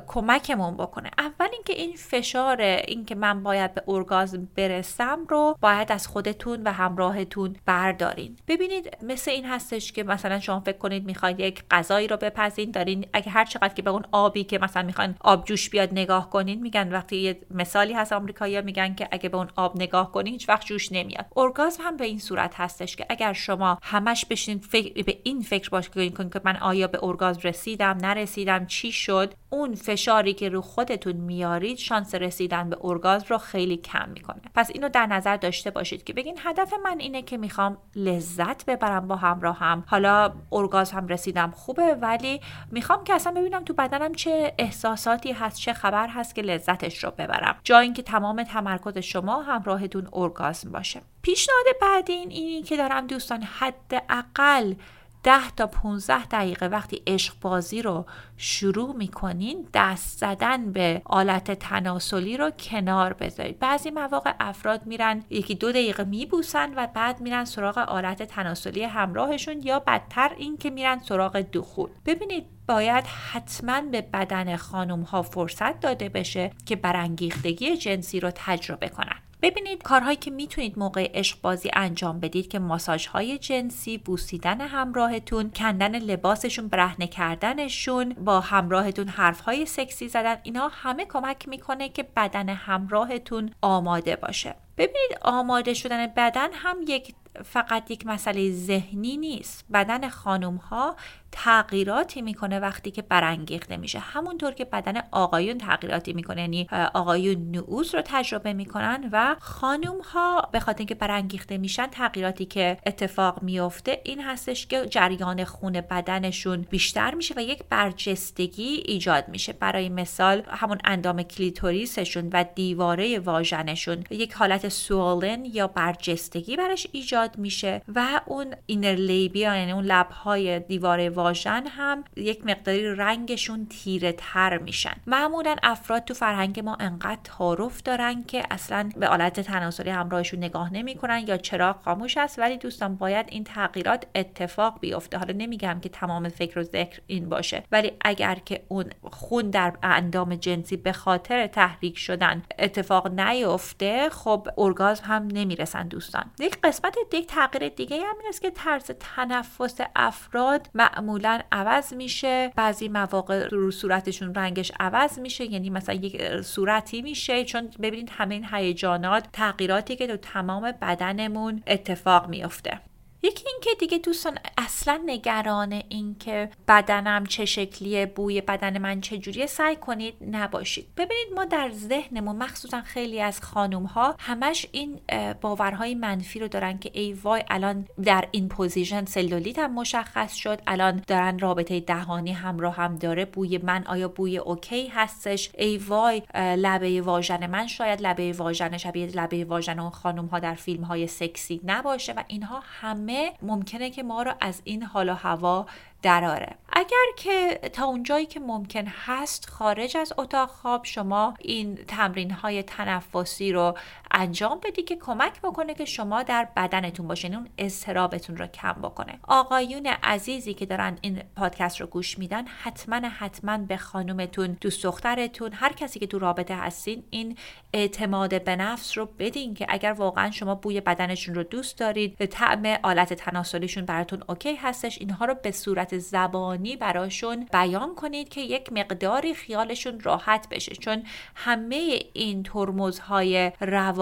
کمکمون 0.06 0.76
بکنه. 0.76 1.11
اول 1.18 1.49
اینکه 1.52 1.73
این 1.73 1.97
فشار 1.97 2.61
اینکه 2.61 3.14
من 3.14 3.42
باید 3.42 3.75
به 3.75 3.82
ارگازم 3.88 4.49
برسم 4.56 5.18
رو 5.28 5.56
باید 5.61 5.92
از 5.92 6.06
خودتون 6.06 6.62
و 6.62 6.73
همراهتون 6.73 7.56
بردارین. 7.66 8.37
ببینید 8.49 8.97
مثل 9.02 9.30
این 9.30 9.44
هستش 9.44 9.92
که 9.92 10.04
مثلا 10.04 10.40
شما 10.40 10.61
فکر 10.61 10.78
کنید 10.78 11.04
می‌خواید 11.04 11.40
یک 11.40 11.64
غذایی 11.71 12.09
رو 12.09 12.16
بپزین 12.16 12.71
دارین 12.71 13.06
اگه 13.12 13.30
هر 13.30 13.44
چقدر 13.44 13.75
که 13.75 13.82
به 13.82 13.90
اون 13.90 14.02
آبی 14.12 14.44
که 14.44 14.59
مثلا 14.59 14.82
می‌خواین 14.82 15.14
آب 15.21 15.44
جوش 15.44 15.71
بیاد 15.71 15.88
نگاه 15.92 16.30
کنین 16.30 16.61
میگن 16.61 16.92
وقتی 16.92 17.16
یه 17.16 17.40
مثالی 17.51 17.93
هست 17.93 18.13
آمریکایی‌ها 18.13 18.63
میگن 18.63 18.95
که 18.95 19.09
اگه 19.11 19.29
به 19.29 19.37
اون 19.37 19.49
آب 19.57 19.77
نگاه 19.77 20.13
کنی 20.13 20.31
هیچ 20.31 20.49
وقت 20.49 20.67
جوش 20.67 20.93
نمیاد. 20.93 21.27
ارگازم 21.37 21.83
هم 21.83 21.97
به 21.97 22.05
این 22.05 22.19
صورت 22.19 22.55
هستش 22.55 22.97
که 22.97 23.07
اگر 23.09 23.33
شما 23.33 23.79
همش 23.83 24.25
بشین 24.25 24.59
فکر 24.59 25.03
به 25.03 25.19
این 25.23 25.41
فکر 25.41 25.71
باش 25.71 25.89
کنید 25.91 26.33
که 26.33 26.41
من 26.45 26.57
آیا 26.57 26.87
به 26.87 27.05
ارگازم 27.05 27.41
رسیدم 27.45 27.99
نرسیدم 28.01 28.67
چی 28.67 28.93
شد؟ 28.93 29.35
اون 29.52 29.75
فشاری 29.75 30.35
که 30.35 30.49
رو 30.49 30.61
خودتون 30.61 31.12
میارید 31.12 31.78
شانس 31.78 32.14
رسیدن 32.14 32.71
به 32.71 32.76
ارگازم 32.80 33.26
رو 33.28 33.38
خیلی 33.38 33.76
کم 33.76 34.09
می‌کنه. 34.09 34.42
پس 34.54 34.71
اینو 34.71 34.88
در 34.88 35.06
نظر 35.06 35.37
داشته 35.37 35.71
باشید 35.71 36.04
که 36.04 36.12
بگین 36.12 36.38
هدف 36.44 36.75
من 36.85 37.00
اینه 37.00 37.23
که 37.23 37.37
می‌خوام 37.37 37.76
لذت 37.97 38.66
ببرم 38.66 39.09
با 39.09 39.16
همراهم 39.16 39.85
حالا 39.87 40.32
ارگازم 40.52 40.97
هم 40.97 41.06
رسیدم 41.06 41.50
خوبه 41.50 41.94
ولی 41.94 42.40
می‌خوام 42.71 43.04
که 43.04 43.14
اصلا 43.14 43.32
ببینم 43.32 43.64
تو 43.64 43.75
بدنم 43.75 44.14
چه 44.14 44.54
احساساتی 44.59 45.32
هست 45.32 45.56
چه 45.56 45.73
خبر 45.73 46.09
هست 46.09 46.35
که 46.35 46.42
لذتش 46.42 47.04
رو 47.04 47.11
ببرم. 47.11 47.56
جا 47.64 47.78
اینکه 47.78 48.02
تمام 48.02 48.42
تمرکز 48.42 48.99
شما 48.99 49.42
همراهتون 49.42 50.09
ارگازم 50.12 50.73
باشه. 50.73 51.02
پیشنهاد 51.23 51.66
بعدی 51.80 52.12
این 52.12 52.30
اینی 52.30 52.62
که 52.62 52.76
دارم 52.76 53.06
دوستان 53.06 53.42
حداقل 53.42 54.75
10 55.23 55.50
تا 55.50 55.67
15 55.67 56.26
دقیقه 56.26 56.67
وقتی 56.67 57.02
عشق 57.07 57.35
بازی 57.41 57.83
رو 57.83 58.07
شروع 58.37 58.97
می‌کنین 58.97 59.67
دست 59.75 60.19
زدن 60.19 60.73
به 60.73 61.02
آلت 61.05 61.50
تناسلی 61.50 62.37
رو 62.37 62.50
کنار 62.50 63.12
بذارید. 63.12 63.59
بعضی 63.59 63.91
مواقع 63.91 64.35
افراد 64.41 64.87
میرن 64.87 65.25
یکی 65.31 65.55
دو 65.55 65.73
دقیقه 65.73 66.05
میبوسن 66.05 66.73
و 66.76 66.87
بعد 66.87 67.21
میرن 67.21 67.45
سراغ 67.45 67.79
آلت 67.79 68.23
تناسلی 68.23 68.85
همراهشون 68.85 69.62
یا 69.62 69.79
بدتر 69.79 70.33
این 70.38 70.57
که 70.57 70.71
میرن 70.71 70.99
سراغ 70.99 71.41
دخول. 71.41 71.91
ببینید 72.07 72.47
باید 72.69 73.05
حتما 73.05 73.81
به 73.81 74.00
بدن 74.00 74.57
خانم 74.57 75.02
ها 75.02 75.23
فرصت 75.23 75.81
داده 75.81 76.09
بشه 76.09 76.50
که 76.67 76.76
برانگیختگی 76.76 77.76
جنسی 77.76 78.21
رو 78.21 78.31
تجربه 78.35 78.88
کنن. 78.88 79.23
ببینید 79.43 79.83
کارهایی 79.83 80.17
که 80.17 80.31
می‌تونید 80.31 80.79
موقع 80.79 81.11
عشق 81.15 81.41
بازی 81.41 81.71
انجام 81.73 82.21
بدید 82.21 82.49
که 82.49 82.59
ماساژ 82.59 83.07
های 83.07 83.39
جنسی 83.39 83.99
بوسیدن 83.99 84.61
همراهتون 84.61 85.51
کندن 85.51 85.99
لباسشون 85.99 86.69
برهنه 86.69 87.07
کردنشون 87.07 88.09
با 88.09 88.41
همراهتون 88.41 89.09
حرف 89.09 89.41
های 89.41 89.67
سکسی 89.67 90.09
زدن 90.09 90.37
اینا 90.43 90.69
همه 90.69 91.05
کمک 91.05 91.49
می‌کنه 91.49 91.89
که 91.89 92.03
بدن 92.03 92.49
همراهتون 92.49 93.51
آماده 93.63 94.17
باشه. 94.17 94.55
ببینید 94.79 95.19
آماده 95.23 95.75
شدن 95.75 96.07
بدن 96.07 96.49
هم 96.53 96.77
یک 96.89 97.15
فقط 97.45 97.91
یک 97.91 98.07
مسئله 98.07 98.51
ذهنی 98.51 99.17
نیست. 99.17 99.65
بدن 99.73 100.09
خانم 100.09 100.57
ها 100.57 100.97
تغییراتی 101.33 102.23
می‌کنه 102.23 102.61
وقتی 102.61 102.91
که 102.91 103.03
برانگیخته 103.03 103.77
میشه. 103.77 103.99
همونطور 103.99 104.53
که 104.53 104.65
بدن 104.65 105.03
آقایون 105.11 105.59
تغییراتی 105.59 106.13
می‌کنه 106.13 106.41
یعنی 106.41 106.69
آقایون 106.95 107.51
نعوز 107.51 107.95
رو 107.95 108.03
تجربه 108.05 108.53
می‌کنن 108.53 109.09
و 109.13 109.37
خانم 109.41 110.01
ها 110.13 110.49
به 110.53 110.61
خاطر 110.61 110.79
اینکه 110.79 110.95
برانگیخته 110.95 111.59
میشن 111.59 111.87
تغییراتی 111.87 112.45
که 112.45 112.79
اتفاق 112.87 113.43
میفته 113.43 114.01
این 114.05 114.21
هستش 114.21 114.67
که 114.67 114.87
جریان 114.87 115.45
خون 115.45 115.73
بدنشون 115.73 116.67
بیشتر 116.71 117.15
میشه 117.15 117.35
و 117.37 117.43
یک 117.43 117.63
برجستگی 117.71 118.83
ایجاد 118.87 119.29
میشه. 119.29 119.53
برای 119.53 119.89
مثال 119.89 120.43
همون 120.49 120.79
اندام 120.85 121.23
کلیتوریسشون 121.23 122.31
و 122.33 122.45
دیواره 122.55 123.19
واژنشون 123.19 124.05
یک 124.11 124.33
حالت 124.33 124.69
سوالن 124.69 125.45
یا 125.45 125.67
برجستگی 125.67 126.57
برش 126.57 126.87
ایجاد 126.93 127.32
زیاد 127.33 127.39
میشه 127.39 127.83
و 127.95 128.21
اون 128.27 128.55
اینر 128.67 128.95
لیبیا 128.95 129.57
یعنی 129.57 129.73
اون 129.73 129.85
لبهای 129.85 130.61
دیواره 130.61 131.11
واژن 131.11 131.67
هم 131.67 132.05
یک 132.17 132.47
مقداری 132.47 132.95
رنگشون 132.95 133.67
تیره 133.67 134.15
تر 134.19 134.59
میشن. 134.59 134.95
معمولا 135.07 135.57
افراد 135.62 136.05
تو 136.05 136.15
فرهنگ 136.15 136.61
ما 136.61 136.77
انقدر 136.81 137.21
تعارف 137.25 137.83
دارن 137.83 138.23
که 138.23 138.43
اصلا 138.51 138.91
به 138.97 139.09
آلت 139.09 139.41
تناسلی 139.41 139.91
همراهشون 139.91 140.39
نگاه 140.39 140.73
نمی‌کنن 140.73 141.25
یا 141.27 141.37
چراغ 141.37 141.83
خاموش 141.85 142.17
است 142.17 142.39
ولی 142.39 142.57
دوستان 142.57 142.97
باید 142.97 143.27
این 143.29 143.45
تغییرات 143.45 144.07
اتفاق 144.15 144.81
بیفته. 144.81 145.19
حالا 145.19 145.35
نمیگم 145.37 145.81
که 145.83 145.89
تمام 145.89 146.29
فکر 146.29 146.59
و 146.59 146.62
ذکر 146.62 147.01
این 147.07 147.29
باشه 147.29 147.62
ولی 147.73 147.93
اگر 148.01 148.35
که 148.45 148.62
اون 148.69 148.85
خون 149.03 149.51
در 149.51 149.73
اندام 149.83 150.35
جنسی 150.35 150.77
به 150.77 150.93
خاطر 150.93 151.47
تحریک 151.47 151.99
شدن 151.99 152.43
اتفاق 152.59 153.21
نیفته 153.21 154.09
خب 154.11 154.49
ارگازم 154.59 155.05
هم 155.05 155.29
نمی‌رسن 155.33 155.89
دوستان. 155.89 156.25
یک 156.41 156.59
قسمت 156.65 156.97
دیگه 157.12 157.26
تغییر 157.26 157.69
دیگه 157.69 157.97
هم 157.97 158.16
این 158.19 158.28
است 158.28 158.42
که 158.42 158.50
طرز 158.50 158.85
تنفس 158.85 159.81
افراد 159.97 160.71
معمولا 160.75 161.40
عوض 161.52 161.95
میشه. 161.95 162.52
بعضی 162.57 162.88
مواقع 162.88 163.49
رو 163.49 163.71
صورتشون 163.71 164.35
رنگش 164.35 164.73
عوض 164.81 165.19
میشه 165.19 165.52
یعنی 165.52 165.71
مثلا 165.71 165.95
یک 165.95 166.40
صورتی 166.40 167.02
میشه. 167.02 167.45
چون 167.45 167.71
ببینید 167.83 168.11
همه 168.12 168.35
این 168.35 168.47
هیجانات 168.52 169.25
تغییراتی 169.33 169.97
که 169.97 170.07
تو 170.07 170.16
تمام 170.16 170.73
بدنمون 170.73 171.62
اتفاق 171.66 172.28
میفته 172.28 172.81
یکی 173.25 173.45
اینکه 173.49 173.71
دیگه 173.79 173.99
دوستان 173.99 174.38
اصلا 174.59 175.00
نگران 175.07 175.83
اینکه 175.88 176.50
بدنم 176.69 177.26
چه 177.26 177.45
شکلیه 177.45 178.07
بوی 178.07 178.41
بدن 178.41 178.79
من 178.79 179.00
چه 179.00 179.19
جوریه 179.19 179.47
سعی 179.47 179.76
کنید 179.76 180.14
نباشید. 180.31 180.87
ببینید 180.97 181.26
ما 181.35 181.45
در 181.45 181.71
ذهنمون 181.71 182.37
مخصوصا 182.37 182.81
خیلی 182.81 183.21
از 183.21 183.41
خانم 183.41 183.83
ها 183.83 184.17
همش 184.19 184.67
این 184.73 185.00
باورهای 185.41 185.95
منفی 185.95 186.38
رو 186.38 186.49
دارن 186.49 186.79
که 186.79 186.91
ای 186.95 187.12
وای 187.12 187.43
الان 187.50 187.87
در 188.05 188.29
این 188.31 188.49
پوزیشن 188.49 189.05
سلولیت 189.05 189.59
هم 189.59 189.75
مشخص 189.75 190.35
شد 190.35 190.61
الان 190.67 191.02
دارن 191.07 191.38
رابطه 191.38 191.81
دهانی 191.81 192.33
همراه 192.33 192.75
هم 192.76 192.97
داره 192.97 193.25
بوی 193.25 193.59
من 193.59 193.85
آیا 193.87 194.09
بوی 194.09 194.38
okay 194.38 194.88
هستش؟ 194.88 195.50
ای 195.59 195.79
وای 195.79 196.23
لبه 196.35 197.02
واژن 197.02 197.47
من 197.47 197.67
شاید 197.67 198.02
لبه 198.02 198.33
واژن 198.33 198.76
شبیه 198.76 199.07
لبه 199.07 199.45
واژن 199.45 199.79
اون 199.79 199.91
خانم 199.91 200.26
ها 200.26 200.38
در 200.38 200.55
فیلم 200.55 200.85
های 200.85 201.07
سکسی 201.07 201.61
نباشه 201.64 202.12
و 202.12 202.25
اینها 202.29 202.62
همه 202.81 203.12
ممکنه 203.42 203.90
که 203.90 204.02
ما 204.02 204.23
رو 204.23 204.35
از 204.40 204.62
این 204.64 204.83
حال 204.83 205.09
و 205.09 205.14
هوا 205.14 205.66
دراره 206.02 206.57
اگر 206.73 207.07
که 207.16 207.61
تا 207.73 207.85
اونجایی 207.85 208.26
که 208.26 208.40
ممکن 208.40 208.85
هست 208.87 209.50
خارج 209.50 209.97
از 209.97 210.12
اتاق 210.19 210.50
خواب 210.50 210.85
شما 210.85 211.35
این 211.38 211.75
تمرین 211.75 212.31
های 212.31 212.62
تنفسی 212.62 213.52
رو 213.52 213.75
انجام 214.12 214.61
بدی 214.64 214.83
که 214.83 214.97
کمک 214.97 215.40
بکنه 215.40 215.75
که 215.75 215.85
شما 215.85 216.23
در 216.23 216.49
بدنتون 216.57 217.09
باشین 217.09 217.35
اون 217.35 217.49
اضطرابتون 217.59 218.37
رو 218.37 218.47
کم 218.47 218.73
بکنه. 218.73 219.19
آقایون 219.23 219.87
عزیزی 219.87 220.54
که 220.54 220.66
دارن 220.66 220.99
این 221.00 221.23
پادکست 221.37 221.81
رو 221.81 221.87
گوش 221.87 222.19
میدن 222.19 222.47
حتما 222.47 223.09
حتما 223.09 223.59
به 223.59 223.76
خانومتون 223.76 224.57
دوست 224.61 224.83
دخترتون 224.83 225.52
هر 225.52 225.73
کسی 225.73 226.00
که 226.00 226.07
تو 226.07 226.19
رابطه 226.19 226.57
هستین 226.57 227.04
این 227.11 227.37
اعتماد 227.73 228.45
به 228.45 228.57
نفس 228.57 228.99
رو 228.99 229.09
بدین 229.19 229.54
که 229.54 229.66
اگر 229.69 229.92
واقعا 229.92 230.31
شما 230.31 230.54
بوی 230.54 230.81
بدنشون 230.81 231.35
رو 231.35 231.42
دوست 231.42 231.78
دارید 231.78 232.25
طعم 232.25 232.78
آلت 232.83 233.12
تناسلیشون 233.12 233.85
براتون 233.85 234.23
اوکی 234.28 234.54
هستش 234.54 234.99
اینها 234.99 235.25
رو 235.25 235.35
به 235.42 235.50
صورت 235.50 235.99
زبانی 235.99 236.76
براشون 236.76 237.47
بیان 237.52 237.95
کنید 237.95 238.28
که 238.28 238.40
یک 238.40 238.73
مقداری 238.73 239.35
خیالشون 239.35 240.00
راحت 240.00 240.49
بشه. 240.49 240.75
چون 240.75 241.02
همه 241.35 242.00
این 242.12 242.42
ترمزهای 242.42 243.50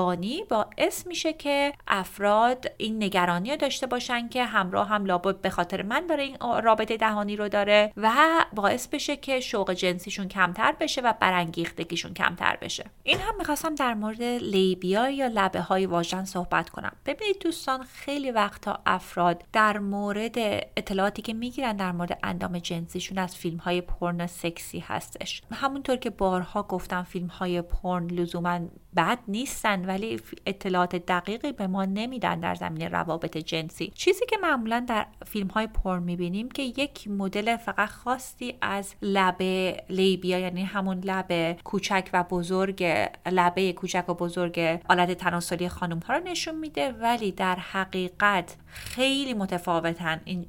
روانی 0.01 0.45
باعث 0.49 1.07
میشه 1.07 1.33
که 1.33 1.73
افراد 1.89 2.67
این 2.79 3.03
نگرانی 3.03 3.51
رو 3.51 3.57
داشته 3.57 3.87
باشن 3.87 4.29
که 4.29 4.45
همراه 4.45 4.89
هم 4.89 5.05
لابد 5.05 5.41
به 5.41 5.51
خاطر 5.51 5.83
من 5.83 6.07
داره 6.07 6.23
این 6.23 6.37
رابطه 6.63 6.97
دهانی 6.97 7.37
رو 7.37 7.49
داره 7.49 7.93
و 7.97 8.13
باعث 8.55 8.89
بشه 8.89 9.17
که 9.17 9.41
شوق 9.41 9.73
جنسیشون 9.73 10.29
کمتر 10.29 10.75
بشه 10.81 11.01
و 11.01 11.15
برانگیختگیشون 11.21 12.15
کمتر 12.15 12.59
بشه. 12.63 12.85
این 13.03 13.19
هم 13.19 13.35
می‌خواستم 13.39 13.75
در 13.75 13.95
مورد 13.95 14.23
لیبیا 14.23 15.11
یا 15.11 15.27
لبه 15.27 15.61
های 15.61 15.87
واژن 15.87 16.25
صحبت 16.25 16.71
کنم. 16.71 16.93
ببینید 17.07 17.39
دوستان 17.39 17.83
خیلی 17.83 18.31
وقتا 18.31 18.79
افراد 18.87 19.45
در 19.53 19.79
مورد 19.79 20.39
اطلاعاتی 20.77 21.23
که 21.23 21.35
می‌گیرن 21.35 21.77
در 21.77 21.93
مورد 21.93 22.19
اندام 22.23 22.59
جنسیشون 22.59 23.19
از 23.19 23.37
فیلم 23.37 23.59
های 23.59 23.81
پرن 23.81 24.27
سکسی 24.27 24.79
هستش. 24.79 25.43
همونطور 25.53 25.97
که 25.97 26.11
بارها 26.11 26.63
گفتم 26.63 27.03
فیلم 27.03 27.27
های 27.27 27.63
پرن 27.63 28.07
لزوما 28.07 28.61
بد 28.97 29.19
نیستن 29.29 29.85
ولی 29.91 30.21
اطلاعات 30.47 30.97
دقیقی 30.97 31.53
به 31.53 31.67
ما 31.67 31.85
نمیدن 31.85 32.41
در 32.41 32.55
زمینه 32.55 32.89
روابط 32.89 33.37
جنسی. 33.37 33.93
چیزی 33.95 34.27
که 34.27 34.37
معمولا 34.43 34.85
در 34.89 35.07
فیلم 35.27 35.47
های 35.49 35.67
پرن 35.67 36.03
می‌بینیم 36.03 36.49
که 36.49 36.63
یک 36.63 37.09
مدل 37.09 37.57
فقط 37.57 37.89
خاصی 37.89 38.55
از 38.63 38.95
لبه 39.03 39.83
لیبیا 39.89 40.39
یعنی 40.39 40.65
همون 40.65 41.01
لبه 41.01 41.57
کوچک 41.65 42.11
و 42.13 42.25
بزرگ 42.31 42.85
لبه 43.27 43.73
کوچک 43.73 44.05
و 44.09 44.15
بزرگ 44.15 44.81
آلت 44.89 45.13
تناسلی 45.13 45.69
خانم 45.69 45.99
ها 45.99 46.17
رو 46.17 46.25
نشون 46.25 46.55
میده 46.55 46.93
ولی 46.93 47.33
در 47.33 47.57
حقیقت 47.57 48.57
خیلی 48.67 49.35
متفاوتن 49.35 50.21
این 50.25 50.47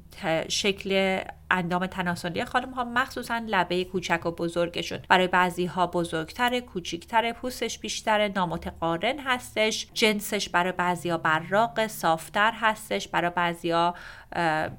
شکل 0.48 1.20
اندام 1.52 1.86
تناسلی 1.86 2.44
خانم 2.44 2.70
ها 2.70 2.84
مخصوصا 2.84 3.42
لبه 3.46 3.84
کوچک 3.84 4.26
و 4.26 4.30
بزرگشون. 4.30 4.98
برای 5.08 5.28
بعضی 5.28 5.66
ها 5.66 5.86
بزرگتره 5.86 6.60
کوچیکتره 6.60 7.32
پوستش 7.32 7.78
بیشتره 7.78 8.32
نامتقارن 8.36 9.18
هستش 9.18 9.88
جنسش 9.94 10.48
برای 10.48 10.72
بعضی 10.72 11.10
ها 11.10 11.18
براق 11.18 11.86
صافتر 11.86 12.52
هستش 12.54 13.08
برای 13.08 13.30
بعضی 13.30 13.70
ها 13.70 13.94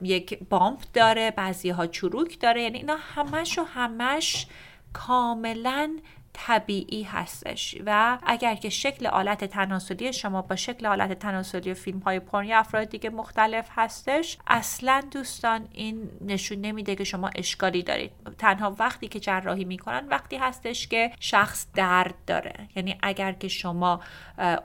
یک 0.02 0.40
بامپ 0.50 0.80
داره 0.94 1.32
بعضی 1.32 1.70
ها 1.70 1.88
چروک 1.88 2.40
داره. 2.40 2.62
یعنی 2.62 2.78
اینا 2.78 2.98
همش 3.16 3.60
و 3.60 3.64
همش 3.64 4.48
کاملا 4.94 5.98
طبیعی 6.34 7.04
هستش 7.04 7.76
و 7.86 8.18
اگر 8.24 8.56
که 8.56 8.70
شکل 8.70 9.08
آلت 9.08 9.46
تناسلی 9.46 10.14
شما 10.14 10.42
با 10.42 10.56
شکل 10.56 10.86
آلت 10.86 11.20
تناسلی 11.20 11.74
فیلم 11.74 12.00
های 12.00 12.20
پرنی 12.20 12.54
افراد 12.54 12.90
دیگه 12.90 13.10
مختلف 13.10 13.70
هستش 13.72 14.38
اصلا 14.48 15.04
دوستان 15.12 15.68
این 15.72 16.10
نشون 16.22 16.62
نمیده 16.62 16.96
که 16.96 17.04
شما 17.04 17.30
اشکالی 17.36 17.84
دارید. 17.84 18.12
تنها 18.38 18.76
وقتی 18.80 19.08
که 19.08 19.20
جراحی 19.20 19.66
می‌کنن 19.66 20.08
وقتی 20.08 20.38
هستش 20.38 20.88
که 20.88 21.12
شخص 21.20 21.68
درد 21.74 22.16
داره. 22.28 22.54
یعنی 22.76 22.98
اگر 23.02 23.32
که 23.32 23.48
شما 23.48 24.00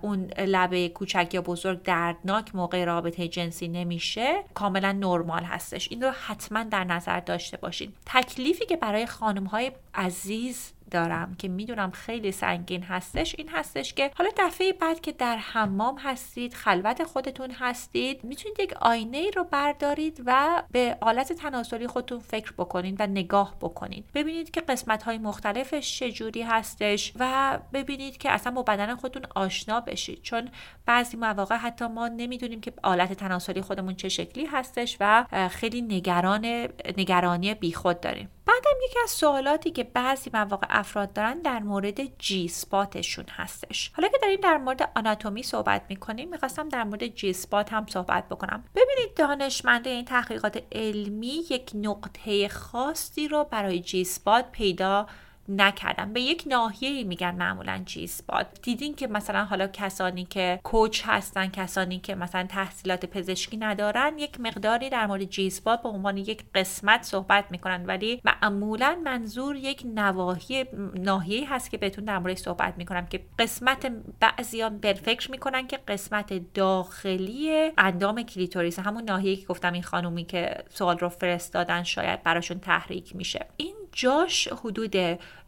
اون 0.00 0.24
لبه 0.38 0.88
کوچک 0.88 1.34
یا 1.34 1.42
بزرگ 1.42 1.82
دردناک 1.82 2.54
موقع 2.54 2.84
رابطه 2.84 3.28
جنسی 3.28 3.68
نمیشه 3.68 4.44
کاملا 4.54 4.92
نرمال 4.92 5.42
هستش. 5.42 5.88
این 5.90 6.02
رو 6.02 6.10
حتما 6.26 6.62
در 6.62 6.84
نظر 6.84 7.20
داشته 7.20 7.56
باشید 7.56 7.94
تکلیفی 8.06 8.66
که 8.66 8.76
برای 8.76 9.06
خانم 9.06 9.44
های 9.44 9.72
عزیز 9.94 10.72
دارم 10.90 11.34
که 11.38 11.48
می‌دونم 11.48 11.90
خیلی 11.90 12.32
سنگین 12.32 12.82
هستش. 12.82 13.34
این 13.38 13.48
هستش 13.48 13.94
که 13.94 14.10
حالا 14.16 14.30
دفعه 14.36 14.72
بعد 14.72 15.00
که 15.00 15.12
در 15.12 15.36
حمام 15.36 15.98
هستید 15.98 16.54
خلوت 16.54 17.04
خودتون 17.04 17.50
هستید 17.50 18.24
می‌تونید 18.24 18.60
یک 18.60 18.72
آینه 18.72 19.30
رو 19.30 19.44
بردارید 19.44 20.22
و 20.26 20.62
به 20.70 20.96
آلت 21.00 21.32
تناسلی 21.32 21.86
خودتون 21.86 22.18
فکر 22.18 22.52
بکنید 22.52 22.96
و 23.00 23.06
نگاه 23.06 23.56
بکنید. 23.60 24.04
ببینید 24.14 24.50
که 24.50 24.60
قسمت 24.60 25.02
های 25.02 25.18
مختلفش 25.18 25.98
چجوری 25.98 26.42
هستش 26.42 27.12
و 27.18 27.58
ببینید 27.72 28.16
که 28.16 28.30
اصلا 28.30 28.52
با 28.52 28.62
بدن 28.62 28.94
خودتون 28.94 29.22
آشنا 29.34 29.80
بشید. 29.80 30.22
چون 30.22 30.48
بعضی 30.86 31.16
مواقع 31.16 31.56
حتی 31.56 31.86
ما 31.86 32.08
نمی‌دونیم 32.08 32.60
که 32.60 32.72
آلت 32.82 33.12
تناسلی 33.12 33.62
خودمون 33.62 33.94
چه 33.94 34.08
شکلی 34.08 34.46
هستش 34.46 34.96
و 35.00 35.24
خیلی 35.50 35.82
نگران 35.82 36.68
نگرانی 36.96 37.54
بیخود 37.54 38.00
داریم. 38.00 38.28
بعدم 38.48 38.84
یکی 38.84 38.98
از 39.02 39.10
سوالاتی 39.10 39.70
که 39.70 39.84
بعضی 39.84 40.30
مواقع 40.34 40.66
افراد 40.70 41.12
دارن 41.12 41.42
در 41.42 41.58
مورد 41.58 42.18
جی 42.18 42.48
سپاتشون 42.48 43.24
هستش. 43.30 43.90
حالا 43.94 44.08
که 44.08 44.18
داریم 44.22 44.40
در 44.40 44.58
مورد 44.58 44.92
آناتومی 44.96 45.42
صحبت 45.42 45.82
می‌کنیم 45.88 46.28
می‌خواستم 46.28 46.68
در 46.68 46.84
مورد 46.84 47.06
جی 47.06 47.32
سپات 47.32 47.72
هم 47.72 47.86
صحبت 47.88 48.28
بکنم. 48.28 48.64
ببینید 48.74 49.16
دانشمنده 49.16 49.90
این 49.90 50.04
تحقیقات 50.04 50.62
علمی 50.72 51.44
یک 51.50 51.70
نقطه 51.74 52.48
خاصی 52.48 53.28
رو 53.28 53.44
برای 53.44 53.80
جی 53.80 54.04
سپات 54.04 54.52
پیدا 54.52 55.06
نکردم. 55.48 56.12
به 56.12 56.20
یک 56.20 56.44
ناحیه 56.46 57.04
میگن 57.04 57.34
معمولا 57.34 57.82
G-spot 57.86 58.46
دیدین 58.62 58.94
که 58.94 59.06
مثلا 59.06 59.44
حالا 59.44 59.66
کسانی 59.66 60.24
که 60.24 60.60
coach 60.62 61.02
هستن 61.06 61.46
کسانی 61.46 61.98
که 61.98 62.14
مثلا 62.14 62.46
تحصیلات 62.46 63.06
پزشکی 63.06 63.56
ندارن 63.56 64.18
یک 64.18 64.40
مقداری 64.40 64.90
در 64.90 65.06
مورد 65.06 65.24
G-spot 65.24 65.82
به 65.82 65.88
عنوان 65.88 66.16
یک 66.16 66.44
قسمت 66.54 67.02
صحبت 67.02 67.44
می‌کنن. 67.50 67.86
ولی 67.86 68.20
معمولا 68.24 69.00
منظور 69.04 69.56
یک 69.56 69.82
نواحی 69.94 70.64
ناحیه 70.94 71.54
هست 71.54 71.70
که 71.70 71.78
بهتون 71.78 72.04
در 72.04 72.18
موردش 72.18 72.38
صحبت 72.38 72.74
می‌کنم 72.76 73.06
که 73.06 73.20
قسمت 73.38 73.92
بعضیان 74.20 74.78
فکر 74.80 75.30
می‌کنن 75.30 75.66
که 75.66 75.76
قسمت 75.88 76.52
داخلی 76.54 77.70
اندام 77.78 78.22
کلیتوریس 78.22 78.78
همون 78.78 79.04
ناحیه 79.04 79.36
که 79.36 79.46
گفتم 79.46 79.72
این 79.72 79.82
خانومی 79.82 80.24
که 80.24 80.64
سوال 80.68 80.98
رو 80.98 81.08
فرستادن 81.08 81.82
شاید 81.82 82.22
براشون 82.22 82.58
تحریک 82.58 83.16
میشه. 83.16 83.46
این 83.56 83.74
جاش 83.92 84.48
حدود 84.48 84.96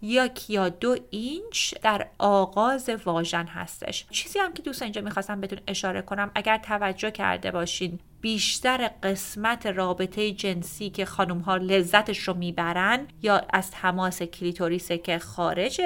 یک 0.02 0.50
یا 0.50 0.68
دو 0.68 0.96
اینچ 1.10 1.74
در 1.82 2.06
آغاز 2.18 2.90
واژن 3.04 3.46
هستش. 3.46 4.06
چیزی 4.10 4.38
هم 4.38 4.52
که 4.52 4.62
دوستان 4.62 4.82
اینجا 4.82 5.00
می‌خواستم 5.00 5.40
بهتون 5.40 5.60
اشاره 5.66 6.02
کنم 6.02 6.30
اگر 6.34 6.58
توجه 6.58 7.10
کرده 7.10 7.50
باشین 7.50 7.98
بیشتر 8.20 8.90
قسمت 9.02 9.66
رابطه 9.66 10.32
جنسی 10.32 10.90
که 10.90 11.04
خانم 11.04 11.38
ها 11.38 11.56
لذتش 11.56 12.18
رو 12.18 12.34
می‌برن 12.34 13.06
یا 13.22 13.42
از 13.52 13.70
تماس 13.70 14.22
کلیتوریسه 14.22 14.98
که 14.98 15.18
خارج 15.18 15.80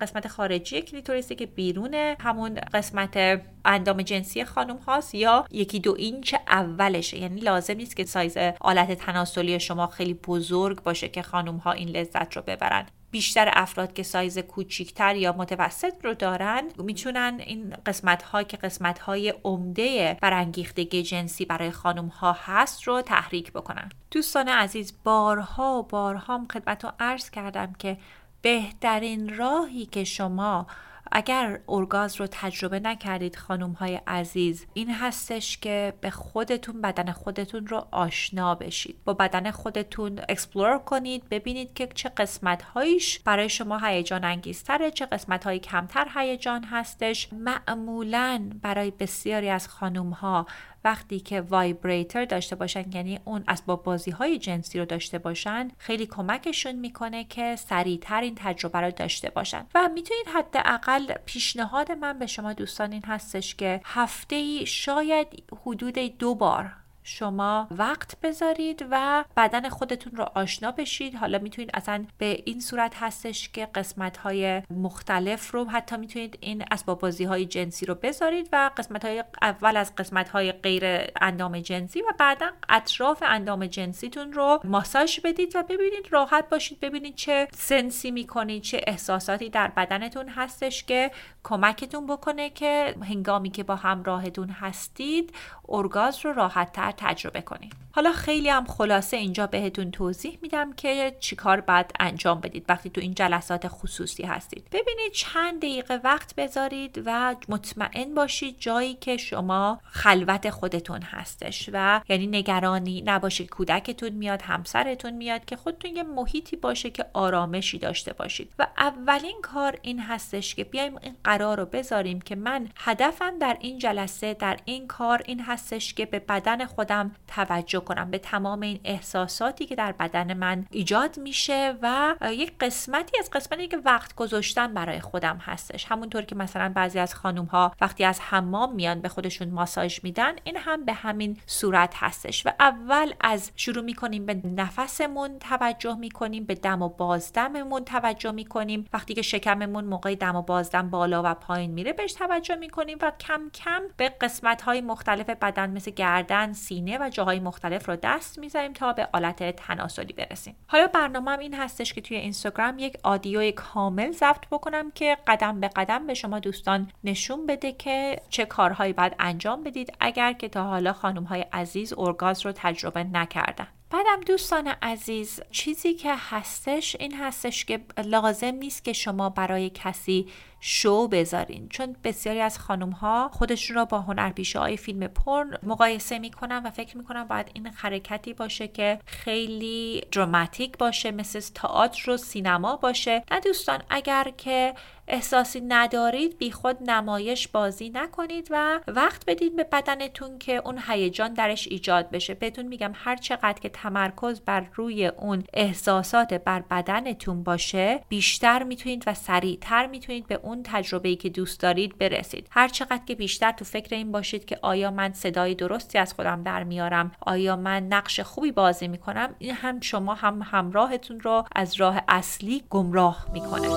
قسمت 0.00 0.28
خارجی 0.28 0.82
کلیتوریسه 0.82 1.34
که 1.34 1.46
بیرون 1.46 1.94
همون 1.94 2.54
قسمت 2.54 3.42
اندام 3.64 4.02
جنسی 4.02 4.44
خانم 4.44 4.76
هاست 4.76 5.14
یا 5.14 5.44
یکی 5.50 5.80
دو 5.80 5.94
اینچ 5.98 6.34
اولشه. 6.48 7.18
یعنی 7.18 7.40
لازم 7.40 7.74
نیست 7.74 7.96
که 7.96 8.04
سایز 8.04 8.36
آلت 8.60 8.92
تناسلی 8.92 9.60
شما 9.60 9.86
خیلی 9.86 10.14
بزرگ 10.14 10.82
باشه 10.82 11.08
که 11.08 11.22
خانم 11.22 11.56
ها 11.56 11.72
این 11.72 11.88
لذت 11.88 12.36
رو 12.36 12.42
ببرن. 12.42 12.86
بیشتر 13.10 13.50
افراد 13.52 13.92
که 13.92 14.02
سایز 14.02 14.38
کوچیکتر 14.38 15.16
یا 15.16 15.32
متوسط 15.32 16.04
رو 16.04 16.14
دارن 16.14 16.62
می‌تونن 16.78 17.40
این 17.46 17.76
قسمت 17.86 18.22
ها 18.22 18.42
که 18.42 18.56
قسمت 18.56 18.98
های 18.98 19.34
عمده 19.44 20.16
برانگیختگی 20.22 21.02
جنسی 21.02 21.44
برای 21.44 21.70
خانم 21.70 22.06
ها 22.06 22.36
هست 22.44 22.82
رو 22.82 23.02
تحریک 23.02 23.52
بکنن. 23.52 23.88
دوستان 24.10 24.48
عزیز 24.48 24.94
بارها 25.04 25.78
و 25.78 25.82
بارها 25.82 26.46
خدمتتون 26.52 26.92
عرض 27.00 27.30
کردم 27.30 27.72
که 27.78 27.98
بهترین 28.42 29.36
راهی 29.36 29.86
که 29.86 30.04
شما 30.04 30.66
اگر 31.12 31.60
ارگاسم 31.68 32.20
رو 32.20 32.26
تجربه 32.30 32.80
نکردید 32.80 33.36
خانم 33.36 33.72
های 33.72 34.00
عزیز 34.06 34.66
این 34.74 34.90
هستش 34.90 35.58
که 35.58 35.94
به 36.00 36.10
خودتون 36.10 36.80
بدن 36.80 37.12
خودتون 37.12 37.66
رو 37.66 37.86
آشنا 37.90 38.54
بشید. 38.54 38.96
با 39.04 39.14
بدن 39.14 39.50
خودتون 39.50 40.20
explore 40.28 40.78
کنید 40.78 41.28
ببینید 41.28 41.74
که 41.74 41.86
چه 41.86 42.08
قسمت 42.08 42.62
هایش 42.62 43.18
برای 43.18 43.48
شما 43.48 43.78
هیجان 43.78 44.24
انگیزتره 44.24 44.90
چه 44.90 45.06
قسمت 45.06 45.44
هایی 45.44 45.58
کمتر 45.58 46.06
هیجان 46.14 46.64
هستش. 46.64 47.28
معمولا 47.32 48.50
برای 48.62 48.90
بسیاری 48.90 49.48
از 49.48 49.68
خانم 49.68 50.10
ها 50.10 50.46
وقتی 50.86 51.20
که 51.20 51.40
وایبریتر 51.40 52.24
داشته 52.24 52.56
باشن 52.56 52.92
یعنی 52.92 53.20
اون 53.24 53.44
اسباب 53.48 53.82
بازی 53.82 54.10
های 54.10 54.38
جنسی 54.38 54.78
رو 54.78 54.84
داشته 54.84 55.18
باشن 55.18 55.68
خیلی 55.78 56.06
کمکشون 56.06 56.72
می‌کنه 56.72 57.24
که 57.24 57.56
سریعتر 57.56 58.20
این 58.20 58.34
تجربه 58.36 58.80
رو 58.80 58.90
داشته 58.90 59.30
باشن. 59.30 59.66
و 59.74 59.88
می‌تونید 59.94 60.26
حداقل 60.34 61.14
پیشنهاد 61.24 61.92
من 61.92 62.18
به 62.18 62.26
شما 62.26 62.52
دوستان 62.52 62.92
این 62.92 63.02
هستش 63.06 63.54
که 63.54 63.80
هفته 63.84 64.36
ای 64.36 64.66
شاید 64.66 65.44
حدود 65.64 65.98
دو 65.98 66.34
بار 66.34 66.72
شما 67.08 67.68
وقت 67.70 68.20
بذارید 68.20 68.86
و 68.90 69.24
بدن 69.36 69.68
خودتون 69.68 70.12
رو 70.16 70.26
آشنا 70.34 70.70
بشید. 70.70 71.14
حالا 71.14 71.38
می‌تونید 71.38 71.70
اصلا 71.74 72.04
به 72.18 72.42
این 72.44 72.60
صورت 72.60 72.92
هستش 72.96 73.48
که 73.48 73.66
قسمت 73.74 74.16
های 74.16 74.62
مختلف 74.70 75.50
رو 75.50 75.64
حتی 75.64 75.96
می‌تونید 75.96 76.38
این 76.40 76.64
اسباب 76.70 77.00
بازی 77.00 77.24
های 77.24 77.46
جنسی 77.46 77.86
رو 77.86 77.94
بذارید 77.94 78.48
و 78.52 78.70
قسمت 78.76 79.04
های 79.04 79.24
اول 79.42 79.76
از 79.76 79.94
قسمت 79.94 80.28
های 80.28 80.52
غیر 80.52 80.84
اندام 81.20 81.60
جنسی 81.60 82.02
و 82.02 82.12
بعدا 82.18 82.46
اطراف 82.68 83.22
اندام 83.26 83.66
جنسیتون 83.66 84.32
رو 84.32 84.60
ماساژ 84.64 85.20
بدید 85.20 85.56
و 85.56 85.62
ببینید 85.62 86.08
راحت 86.10 86.48
باشید 86.48 86.80
ببینید 86.80 87.14
چه 87.14 87.48
سنسی 87.52 88.10
می‌کنید 88.10 88.62
چه 88.62 88.80
احساساتی 88.86 89.50
در 89.50 89.68
بدنتون 89.68 90.28
هستش 90.28 90.84
که 90.84 91.10
کمکتون 91.44 92.06
بکنه 92.06 92.50
که 92.50 92.94
هنگامی 93.02 93.50
که 93.50 93.62
با 93.62 93.76
همراهتون 93.76 94.48
هستید 94.48 95.34
ارگاز 95.68 96.24
رو 96.24 96.32
راحت 96.32 96.72
تر 96.72 96.92
تجربه 96.98 97.40
کنید. 97.40 97.72
حالا 97.92 98.12
خیلی 98.12 98.48
هم 98.48 98.64
خلاصه 98.66 99.16
اینجا 99.16 99.46
بهتون 99.46 99.90
توضیح 99.90 100.38
میدم 100.42 100.72
که 100.72 101.16
چیکار 101.20 101.60
باید 101.60 101.86
انجام 102.00 102.40
بدید 102.40 102.64
وقتی 102.68 102.90
تو 102.90 103.00
این 103.00 103.14
جلسات 103.14 103.68
خصوصی 103.68 104.22
هستید. 104.22 104.66
ببینید 104.72 105.12
چند 105.12 105.58
دقیقه 105.58 106.00
وقت 106.04 106.34
بذارید 106.34 107.02
و 107.06 107.36
مطمئن 107.48 108.14
باشید 108.14 108.56
جایی 108.58 108.94
که 108.94 109.16
شما 109.16 109.80
خلوت 109.84 110.50
خودتون 110.50 111.02
هستش 111.02 111.70
و 111.72 112.00
یعنی 112.08 112.26
نگرانی 112.26 113.02
نباشید. 113.06 113.50
کودکتون 113.50 114.10
میاد 114.10 114.42
همسرتون 114.42 115.10
میاد 115.10 115.44
که 115.44 115.56
خودتون 115.56 115.96
یه 115.96 116.02
محیطی 116.02 116.56
باشه 116.56 116.90
که 116.90 117.06
آرامشی 117.12 117.78
داشته 117.78 118.12
باشید. 118.12 118.52
و 118.58 118.66
اولین 118.78 119.36
کار 119.42 119.78
این 119.82 120.00
هستش 120.00 120.54
که 120.54 120.64
بیایم 120.64 120.96
این 121.02 121.16
قرار 121.24 121.58
رو 121.58 121.66
بذاریم 121.66 122.20
که 122.20 122.36
من 122.36 122.68
هدفم 122.76 123.38
در 123.38 123.56
این 123.60 123.78
جلسه 123.78 124.34
در 124.34 124.58
این 124.64 124.86
کار 124.86 125.22
این 125.26 125.40
هستش 125.40 125.94
که 125.94 126.06
به 126.06 126.18
بدن 126.18 126.64
خودم 126.86 127.10
توجه 127.28 127.80
کنم. 127.80 128.10
به 128.10 128.18
تمام 128.18 128.60
این 128.60 128.80
احساساتی 128.84 129.66
که 129.66 129.76
در 129.76 129.92
بدن 129.92 130.34
من 130.34 130.66
ایجاد 130.70 131.18
میشه 131.18 131.74
و 131.82 132.14
یک 132.30 132.52
قسمتی 132.60 133.18
از 133.18 133.30
قسمتی 133.30 133.68
که 133.68 133.76
وقت 133.76 134.14
گذاشتن 134.14 134.74
برای 134.74 135.00
خودم 135.00 135.36
هستش. 135.36 135.84
همونطور 135.84 136.22
که 136.22 136.34
مثلا 136.34 136.72
بعضی 136.74 136.98
از 136.98 137.14
خانم 137.14 137.44
ها 137.44 137.72
وقتی 137.80 138.04
از 138.04 138.20
حمام 138.20 138.74
میان 138.74 139.00
به 139.00 139.08
خودشون 139.08 139.50
ماساژ 139.50 139.98
میدن 140.02 140.32
این 140.44 140.56
هم 140.56 140.84
به 140.84 140.92
همین 140.92 141.36
صورت 141.46 141.94
هستش 141.96 142.46
و 142.46 142.50
اول 142.60 143.12
از 143.20 143.50
شروع 143.56 143.84
می‌کنیم 143.84 144.26
به 144.26 144.40
نفسمون 144.56 145.38
توجه 145.38 145.96
می‌کنیم 145.96 146.44
به 146.44 146.54
دم 146.54 146.82
و 146.82 146.88
بازدممون 146.88 147.84
توجه 147.84 148.32
می‌کنیم. 148.32 148.88
وقتی 148.92 149.14
که 149.14 149.22
شکممون 149.22 149.84
موقع 149.84 150.14
دم 150.14 150.36
و 150.36 150.42
بازدم 150.42 150.90
بالا 150.90 151.22
و 151.24 151.34
پایین 151.34 151.70
میره 151.70 151.92
بهش 151.92 152.12
توجه 152.12 152.54
می‌کنیم 152.54 152.98
و 153.02 153.12
کم 153.20 153.50
کم 153.54 153.82
به 153.96 154.08
قسمت 154.08 154.62
های 154.62 154.80
مختلف 154.80 155.30
بدن 155.30 155.70
مثل 155.70 155.90
گردن 155.90 156.52
سینه 156.76 156.98
و 156.98 157.08
جاهای 157.08 157.40
مختلف 157.40 157.88
رو 157.88 157.96
دست 157.96 158.38
می‌زنیم 158.38 158.72
تا 158.72 158.92
به 158.92 159.08
آلت 159.12 159.56
تناسلی 159.56 160.12
برسیم. 160.12 160.56
حالا 160.66 160.86
برنامه 160.86 161.38
این 161.38 161.54
هستش 161.54 161.92
که 161.92 162.00
توی 162.00 162.16
اینستاگرام 162.16 162.78
یک 162.78 162.96
آدیو 163.02 163.50
کامل 163.50 164.12
ضبط 164.12 164.46
بکنم 164.50 164.90
که 164.90 165.16
قدم 165.26 165.60
به 165.60 165.68
قدم 165.68 166.06
به 166.06 166.14
شما 166.14 166.38
دوستان 166.38 166.90
نشون 167.04 167.46
بده 167.46 167.72
که 167.72 168.22
چه 168.28 168.44
کارهایی 168.44 168.92
باید 168.92 169.16
انجام 169.18 169.62
بدید 169.62 169.92
اگر 170.00 170.32
که 170.32 170.48
تا 170.48 170.64
حالا 170.64 170.92
خانم 170.92 171.24
های 171.24 171.46
عزیز 171.52 171.94
ارگاز 171.98 172.46
رو 172.46 172.52
تجربه 172.52 173.04
نکردن. 173.04 173.66
بعدم 173.90 174.20
دوستان 174.26 174.68
عزیز 174.82 175.40
چیزی 175.50 175.94
که 175.94 176.14
هستش 176.16 176.96
این 177.00 177.14
هستش 177.14 177.64
که 177.64 177.80
لازم 178.04 178.54
نیست 178.54 178.84
که 178.84 178.92
شما 178.92 179.28
برای 179.30 179.70
کسی 179.70 180.26
شو 180.68 181.08
بذارین. 181.08 181.68
چون 181.68 181.96
بسیاری 182.04 182.40
از 182.40 182.58
خانم 182.58 182.90
ها 182.90 183.30
خودشون 183.32 183.76
را 183.76 183.84
با 183.84 184.00
هنرپیشه 184.00 184.58
های 184.58 184.76
فیلم 184.76 185.06
پرن 185.06 185.58
مقایسه 185.62 186.18
می‌کنن 186.18 186.62
و 186.64 186.70
فکر 186.70 186.96
می‌کنن 186.96 187.24
باید 187.24 187.50
این 187.54 187.66
حرکتی 187.66 188.32
باشه 188.34 188.68
که 188.68 188.98
خیلی 189.06 190.02
دراماتیک 190.12 190.78
باشه 190.78 191.10
مثل 191.10 191.40
تئاتر 191.54 192.10
و 192.10 192.16
سینما 192.16 192.76
باشه. 192.76 193.22
نه 193.30 193.40
دوستان 193.40 193.82
اگر 193.90 194.32
که 194.36 194.74
احساسی 195.08 195.60
ندارید 195.60 196.38
بی 196.38 196.50
خود 196.50 196.90
نمایش 196.90 197.48
بازی 197.48 197.90
نکنید 197.90 198.48
و 198.50 198.80
وقت 198.86 199.24
بدید 199.26 199.56
به 199.56 199.64
بدنتون 199.64 200.38
که 200.38 200.52
اون 200.52 200.80
هیجان 200.88 201.32
درش 201.32 201.68
ایجاد 201.68 202.10
بشه. 202.10 202.34
بهتون 202.34 202.66
میگم 202.66 202.92
هر 202.94 203.16
چقدر 203.16 203.60
که 203.60 203.68
تمرکز 203.68 204.40
بر 204.40 204.66
روی 204.74 205.06
اون 205.06 205.44
احساسات 205.52 206.34
بر 206.34 206.60
بدنتون 206.60 207.42
باشه 207.42 208.00
بیشتر 208.08 208.62
می‌تونید 208.62 209.04
و 209.06 209.14
سریعتر 209.14 209.86
می‌تونید 209.86 210.26
به 210.26 210.40
اون 210.42 210.55
تجربه 210.62 211.08
ای 211.08 211.16
که 211.16 211.28
دوست 211.28 211.60
دارید 211.60 211.98
برسید. 211.98 212.48
هر 212.50 212.68
چقدر 212.68 213.00
که 213.06 213.14
بیشتر 213.14 213.52
تو 213.52 213.64
فکر 213.64 213.94
این 213.94 214.12
باشید 214.12 214.44
که 214.44 214.58
آیا 214.62 214.90
من 214.90 215.12
صدای 215.12 215.54
درستی 215.54 215.98
از 215.98 216.14
خودم 216.14 216.42
در 216.42 216.64
میارم 216.64 217.12
آیا 217.20 217.56
من 217.56 217.82
نقش 217.82 218.20
خوبی 218.20 218.52
بازی 218.52 218.88
می‌کنم 218.88 219.34
این 219.38 219.54
هم 219.54 219.80
شما 219.80 220.14
هم 220.14 220.42
همراهتون 220.42 221.20
رو 221.20 221.44
از 221.52 221.80
راه 221.80 222.02
اصلی 222.08 222.64
گمراه 222.70 223.26
می‌کنه. 223.32 223.68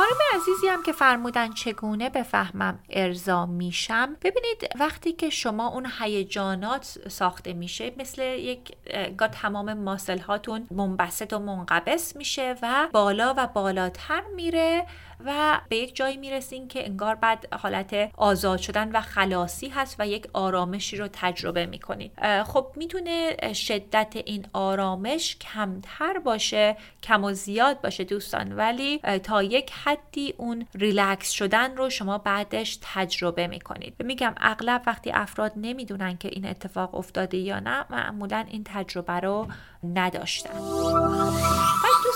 خانم 0.00 0.18
عزیزی 0.34 0.68
هم 0.68 0.82
که 0.82 0.92
فرمودن 0.92 1.52
چگونه 1.52 2.10
بفهمم 2.10 2.78
ارضا 2.90 3.46
میشم 3.46 4.16
ببینید 4.22 4.68
وقتی 4.80 5.12
که 5.12 5.30
شما 5.30 5.68
اون 5.68 5.86
هیجانات 6.00 6.98
ساخته 7.08 7.52
میشه 7.52 7.92
مثل 7.98 8.22
یک 8.22 8.72
گا 9.18 9.28
تمام 9.28 9.74
ماسل 9.74 10.18
هاتون 10.18 10.66
منبسط 10.70 11.32
و 11.32 11.38
منقبس 11.38 12.16
میشه 12.16 12.54
و 12.62 12.88
بالا 12.92 13.34
و 13.36 13.46
بالاتر 13.46 14.22
میره 14.36 14.86
و 15.26 15.60
به 15.68 15.76
یک 15.76 15.96
جایی 15.96 16.16
می‌رسین 16.16 16.68
که 16.68 16.86
انگار 16.86 17.14
بعد 17.14 17.54
حالت 17.54 18.10
آزاد 18.16 18.58
شدن 18.58 18.92
و 18.92 19.00
خلاصی 19.00 19.68
هست 19.68 19.96
و 19.98 20.06
یک 20.06 20.26
آرامشی 20.32 20.96
رو 20.96 21.08
تجربه 21.12 21.66
می‌کنید 21.66 22.12
خب 22.46 22.66
می‌تونه 22.76 23.36
شدت 23.54 24.12
این 24.24 24.46
آرامش 24.52 25.36
کمتر 25.36 26.18
باشه 26.18 26.76
کم 27.02 27.24
و 27.24 27.32
زیاد 27.32 27.80
باشه 27.80 28.04
دوستان 28.04 28.52
ولی 28.52 28.98
تا 28.98 29.42
یک 29.42 29.72
حدی 29.84 30.34
اون 30.36 30.66
ریلکس 30.74 31.30
شدن 31.30 31.76
رو 31.76 31.90
شما 31.90 32.18
بعدش 32.18 32.78
تجربه 32.82 33.46
می‌کنید. 33.46 33.94
میگم 33.98 34.34
اغلب 34.40 34.82
وقتی 34.86 35.10
افراد 35.10 35.52
نمی‌دونن 35.56 36.16
که 36.16 36.28
این 36.28 36.46
اتفاق 36.46 36.94
افتاده 36.94 37.36
یا 37.36 37.60
نه 37.60 37.84
معمولا 37.90 38.44
این 38.48 38.64
تجربه 38.64 39.12
رو 39.12 39.46
نداشتن. 39.94 40.60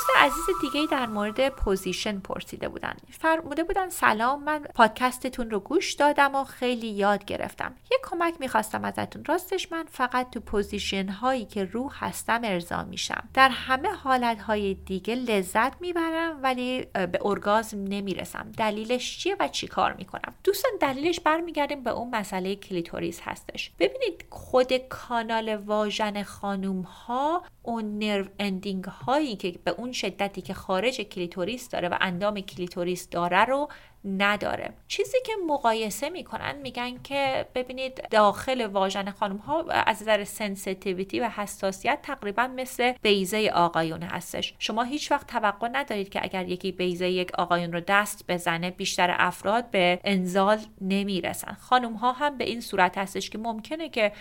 دوست 0.07 0.17
عزیز 0.17 0.45
دیگه 0.61 0.87
در 0.91 1.07
مورد 1.07 1.49
پوزیشن 1.49 2.19
پرسیده 2.19 2.69
بودن. 2.69 2.97
فرموده 3.11 3.65
بودن 3.65 3.89
سلام 3.89 4.45
من 4.45 4.63
پادکستتون 4.75 5.51
رو 5.51 5.61
گوش 5.61 5.93
دادم 5.93 6.35
و 6.35 6.45
خیلی 6.45 6.87
یاد 6.87 7.25
گرفتم. 7.25 7.75
یه 7.91 7.99
کمک 8.03 8.35
می‌خواستم 8.41 8.85
ازتون. 8.85 9.25
راستش 9.25 9.73
من 9.73 9.85
فقط 9.91 10.31
تو 10.31 10.41
پوزیشن 10.41 11.09
هایی 11.09 11.45
که 11.45 11.65
رو 11.65 11.91
هستم 11.93 12.41
ارضا 12.45 12.85
میشم. 12.85 13.29
در 13.35 13.49
همه 13.49 13.89
حالت 13.89 14.41
های 14.41 14.75
دیگه 14.75 15.15
لذت 15.15 15.81
می‌برم 15.81 16.43
ولی 16.43 16.83
به 16.93 17.19
ارگازم 17.23 17.85
نمی‌رسم. 17.85 18.53
دلیلش 18.57 19.19
چیه 19.19 19.37
و 19.41 19.49
چی 19.49 19.67
کار 19.67 19.93
می‌کنم؟ 19.93 20.35
دوستان 20.45 20.73
دلیلش 20.81 21.21
برمیگردیم 21.21 21.83
به 21.83 21.91
اون 21.91 22.17
مسئله 22.17 22.57
کلیتوریس 22.57 23.21
هستش. 23.23 23.71
ببینید 23.79 24.25
خود 24.31 24.73
کانال 24.77 25.57
واژن 25.57 26.23
خانوم 26.23 26.83
ها 26.83 27.43
اون 27.63 27.99
nerve 27.99 28.25
ending 28.39 28.85
هایی 28.85 29.37
که 29.37 29.59
به 29.65 29.71
اون 29.71 29.93
شدتی 29.95 30.43
که 30.43 30.55
خارج 30.55 31.01
کلیتوریس 31.01 31.69
داره 31.69 31.89
و 31.89 31.97
اندام 32.01 32.41
کلیتوریس 32.41 33.09
داره 33.09 33.45
رو 33.45 33.69
نداره. 34.05 34.71
چیزی 34.89 35.19
که 35.27 35.33
مقایسه 35.47 36.11
می‌کنن 36.11 36.57
میگن 36.63 37.03
که 37.03 37.47
ببینید 37.55 38.09
داخل 38.11 38.67
واژن 38.67 39.11
خانم 39.11 39.37
ها 39.37 39.65
از 39.71 40.03
نظر 40.03 40.25
sensitivity 40.25 41.21
و 41.21 41.29
حساسیت 41.29 41.99
تقریبا 42.03 42.47
مثل 42.47 42.93
بیضه 43.03 43.51
آقایون 43.55 44.03
هستش. 44.03 44.55
شما 44.59 44.83
هیچ 44.83 45.11
وقت 45.13 45.27
توقع 45.27 45.69
ندارید 45.73 46.09
که 46.09 46.21
اگر 46.23 46.49
یکی 46.49 46.73
بیضه 46.73 47.09
یک 47.09 47.35
آقایون 47.35 47.73
رو 47.73 47.81
دست 47.81 48.25
بزنه 48.29 48.71
بیشتر 48.71 49.15
افراد 49.19 49.71
به 49.71 50.01
انزال 50.05 50.59
نمی‌رسن. 50.81 51.57
خانم 51.61 51.93
ها 51.93 52.13
هم 52.13 52.39
به 52.39 52.45
این 52.45 52.61
صورت 52.61 52.99
هستش 52.99 53.31
که 53.31 53.39
ممکنه 53.39 53.89
که 53.89 54.13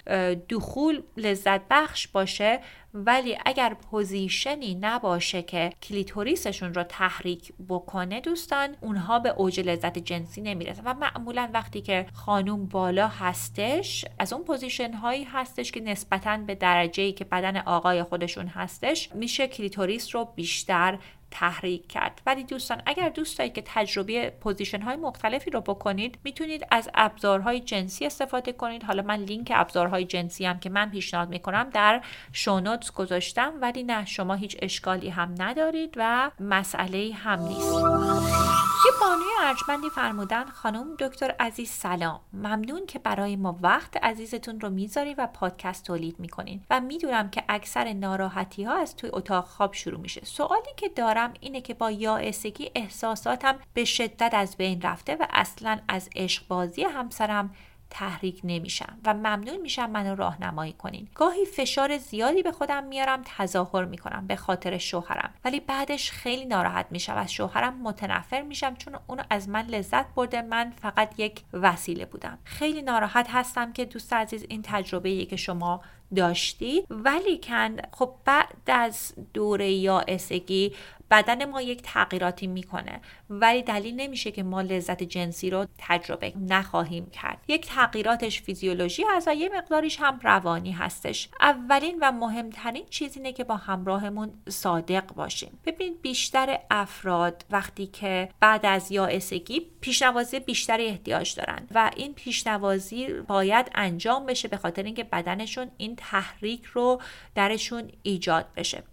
دخول 0.50 1.04
لذت 1.18 1.62
بخش 1.70 2.08
باشه 2.08 2.60
ولی 2.94 3.38
اگر 3.46 3.74
پوزیشنی 3.74 4.76
نباشه 4.76 5.42
که 5.42 5.74
کلیتوریسشون 5.84 6.74
رو 6.74 6.84
تحریک 6.84 7.54
بکنه 7.70 8.22
دوستان 8.22 8.76
اونها 8.82 9.20
به 9.20 9.30
اوج 9.30 9.60
لذت 9.60 9.98
جنسی 9.98 10.42
نمی‌رسن 10.42 10.82
و 10.86 10.94
معمولا 10.94 11.50
وقتی 11.54 11.82
که 11.82 12.06
خانوم 12.14 12.66
بالا 12.66 13.08
هستش 13.08 14.06
از 14.20 14.34
اون 14.34 14.44
پوزیشن 14.44 14.94
هایی 14.94 15.24
هستش 15.24 15.72
که 15.72 15.80
نسبتا 15.80 16.38
به 16.38 16.56
درجه 16.56 17.04
ای 17.04 17.12
که 17.12 17.26
بدن 17.26 17.58
آقای 17.58 18.04
خودشون 18.04 18.48
هستش 18.48 19.10
میشه 19.16 19.48
کلیتوریس 19.48 20.16
رو 20.16 20.26
بیشتر 20.36 21.00
تحریک 21.34 21.88
کرد. 21.88 22.22
ولی 22.26 22.44
دوستان 22.44 22.82
اگر 22.86 23.10
دوست 23.10 23.38
دارید 23.38 23.54
که 23.54 23.64
تجربه 23.66 24.30
پوزیشن 24.30 24.82
های 24.82 24.96
مختلفی 24.96 25.52
رو 25.52 25.62
بکنید 25.62 26.18
می‌تونید 26.24 26.68
از 26.72 26.90
ابزارهای 26.96 27.60
جنسی 27.60 28.06
استفاده 28.06 28.52
کنید. 28.52 28.84
حالا 28.84 29.04
من 29.04 29.16
لینک 29.16 29.52
ابزارهای 29.56 30.06
جنسی 30.06 30.46
هم 30.46 30.60
که 30.60 30.70
من 30.70 30.90
پیشنهاد 30.90 31.30
می‌کنم 31.30 31.70
در 31.70 32.02
شونوتس 32.34 32.92
گذاشتم 32.92 33.54
ولی 33.62 33.84
نه 33.84 34.06
شما 34.06 34.34
هیچ 34.36 34.58
اشکالی 34.62 35.10
هم 35.10 35.36
ندارید 35.40 35.94
و 35.98 36.32
مسئله 36.40 37.14
هم 37.14 37.40
نیست. 37.40 38.73
یه 38.86 38.92
بانوی 39.02 39.26
ارجمندی 39.42 39.90
فرمودن 39.90 40.46
خانم 40.46 40.96
دکتر 41.00 41.36
عزیز 41.40 41.70
سلام. 41.70 42.20
ممنون 42.34 42.86
که 42.86 43.00
برای 43.00 43.36
ما 43.36 43.60
وقت 43.62 43.98
عزیزتون 43.98 44.60
رو 44.60 44.70
می‌ذاری 44.70 45.14
و 45.14 45.28
پادکست 45.28 45.86
تولید 45.86 46.20
می‌کنین. 46.20 46.64
و 46.70 46.82
می‌دونم 46.82 47.30
که 47.30 47.44
اکثر 47.50 47.94
ناراحتی 47.94 48.64
ها 48.64 48.74
از 48.74 48.96
توی 48.96 49.10
اتاق 49.14 49.46
خواب 49.46 49.74
شروع 49.74 50.00
میشه. 50.00 50.26
سوالی 50.26 50.70
که 50.78 50.90
دارم 50.90 51.34
اینه 51.40 51.62
که 51.62 51.74
با 51.74 51.92
یائسگی 51.92 52.72
احساساتم 52.76 53.60
به 53.74 53.86
شدت 53.86 54.34
از 54.34 54.58
بین 54.58 54.82
رفته 54.82 55.16
و 55.16 55.26
اصلا 55.30 55.80
از 55.88 56.10
عشق 56.16 56.48
بازی 56.48 56.84
همسرم 56.84 57.56
تحریک 57.94 58.42
نمیشم 58.44 58.98
و 59.06 59.14
ممنون 59.14 59.58
میشم 59.58 59.90
منو 59.90 60.16
راهنمایی 60.16 60.74
کنین. 60.74 61.08
گاهی 61.16 61.46
فشار 61.46 61.98
زیادی 61.98 62.44
به 62.44 62.52
خودم 62.52 62.84
میارم 62.84 63.22
تظاهر 63.38 63.86
می‌کنم 63.86 64.28
به 64.28 64.36
خاطر 64.36 64.78
شوهرم. 64.78 65.34
ولی 65.46 65.60
بعدش 65.60 66.12
خیلی 66.12 66.46
ناراحت 66.46 66.86
میشم. 66.92 67.16
از 67.16 67.34
شوهرم 67.34 67.82
متنفر 67.82 68.42
میشم 68.42 68.76
چون 68.76 68.96
اونو 69.08 69.24
از 69.30 69.50
من 69.50 69.66
لذت 69.66 70.06
برده. 70.16 70.42
من 70.42 70.74
فقط 70.82 71.20
یک 71.20 71.42
وسیله 71.54 72.06
بودم. 72.06 72.38
خیلی 72.44 72.82
ناراحت 72.82 73.28
هستم 73.30 73.74
که 73.74 73.86
دوست 73.86 74.14
عزیز 74.14 74.46
این 74.50 74.62
تجربه 74.62 75.26
که 75.26 75.36
شما 75.36 75.82
داشتی. 76.16 76.84
ولی 76.90 77.40
کن 77.44 77.76
خب 77.92 78.14
بعد 78.26 78.48
از 78.68 79.14
دوره 79.34 79.72
یا 79.72 80.00
اسگی 80.08 80.74
بدن 81.12 81.46
ما 81.46 81.62
یک 81.62 81.82
تغییراتی 81.82 82.48
می‌کنه. 82.48 83.02
ولی 83.30 83.62
دلیل 83.64 83.96
نمیشه 83.96 84.32
که 84.32 84.44
ما 84.44 84.62
لذت 84.62 85.04
جنسی 85.04 85.50
رو 85.50 85.66
تجربه 85.78 86.34
نخواهیم 86.50 87.06
کرد. 87.06 87.38
یک 87.48 87.66
تغییراتش 87.68 88.42
فیزیولوژی 88.42 89.04
هست 89.16 89.28
و 89.28 89.34
یه 89.34 89.50
مقداریش 89.58 90.00
هم 90.00 90.20
روانی 90.24 90.72
هستش. 90.72 91.30
اولین 91.42 91.98
و 92.02 92.12
مهمترین 92.12 92.86
چیز 92.90 93.18
اینه 93.18 93.34
که 93.34 93.44
با 93.44 93.56
همراهمون 93.56 94.32
صادق 94.50 95.06
باشیم. 95.14 95.60
ببینید 95.66 96.02
بیشتر 96.02 96.60
افراد 96.72 97.46
وقتی 97.52 97.88
که 97.88 98.30
بعد 98.40 98.66
از 98.66 98.92
یائسگی 98.92 99.62
پیشنوازی 99.82 100.40
بیشتری 100.40 100.86
احتیاج 100.86 101.36
دارن 101.36 101.68
و 101.76 101.92
این 101.96 102.14
پیشنوازی 102.14 103.08
باید 103.08 103.72
انجام 103.76 104.26
بشه 104.26 104.48
به 104.48 104.58
خاطر 104.58 104.84
اینکه 104.84 105.04
بدنشون 105.04 105.72
این 105.78 105.96
تحریک 106.12 106.66
رو 106.66 107.02
درشون 107.36 107.92
ایجاد 108.04 108.46
بشه. 108.56 108.84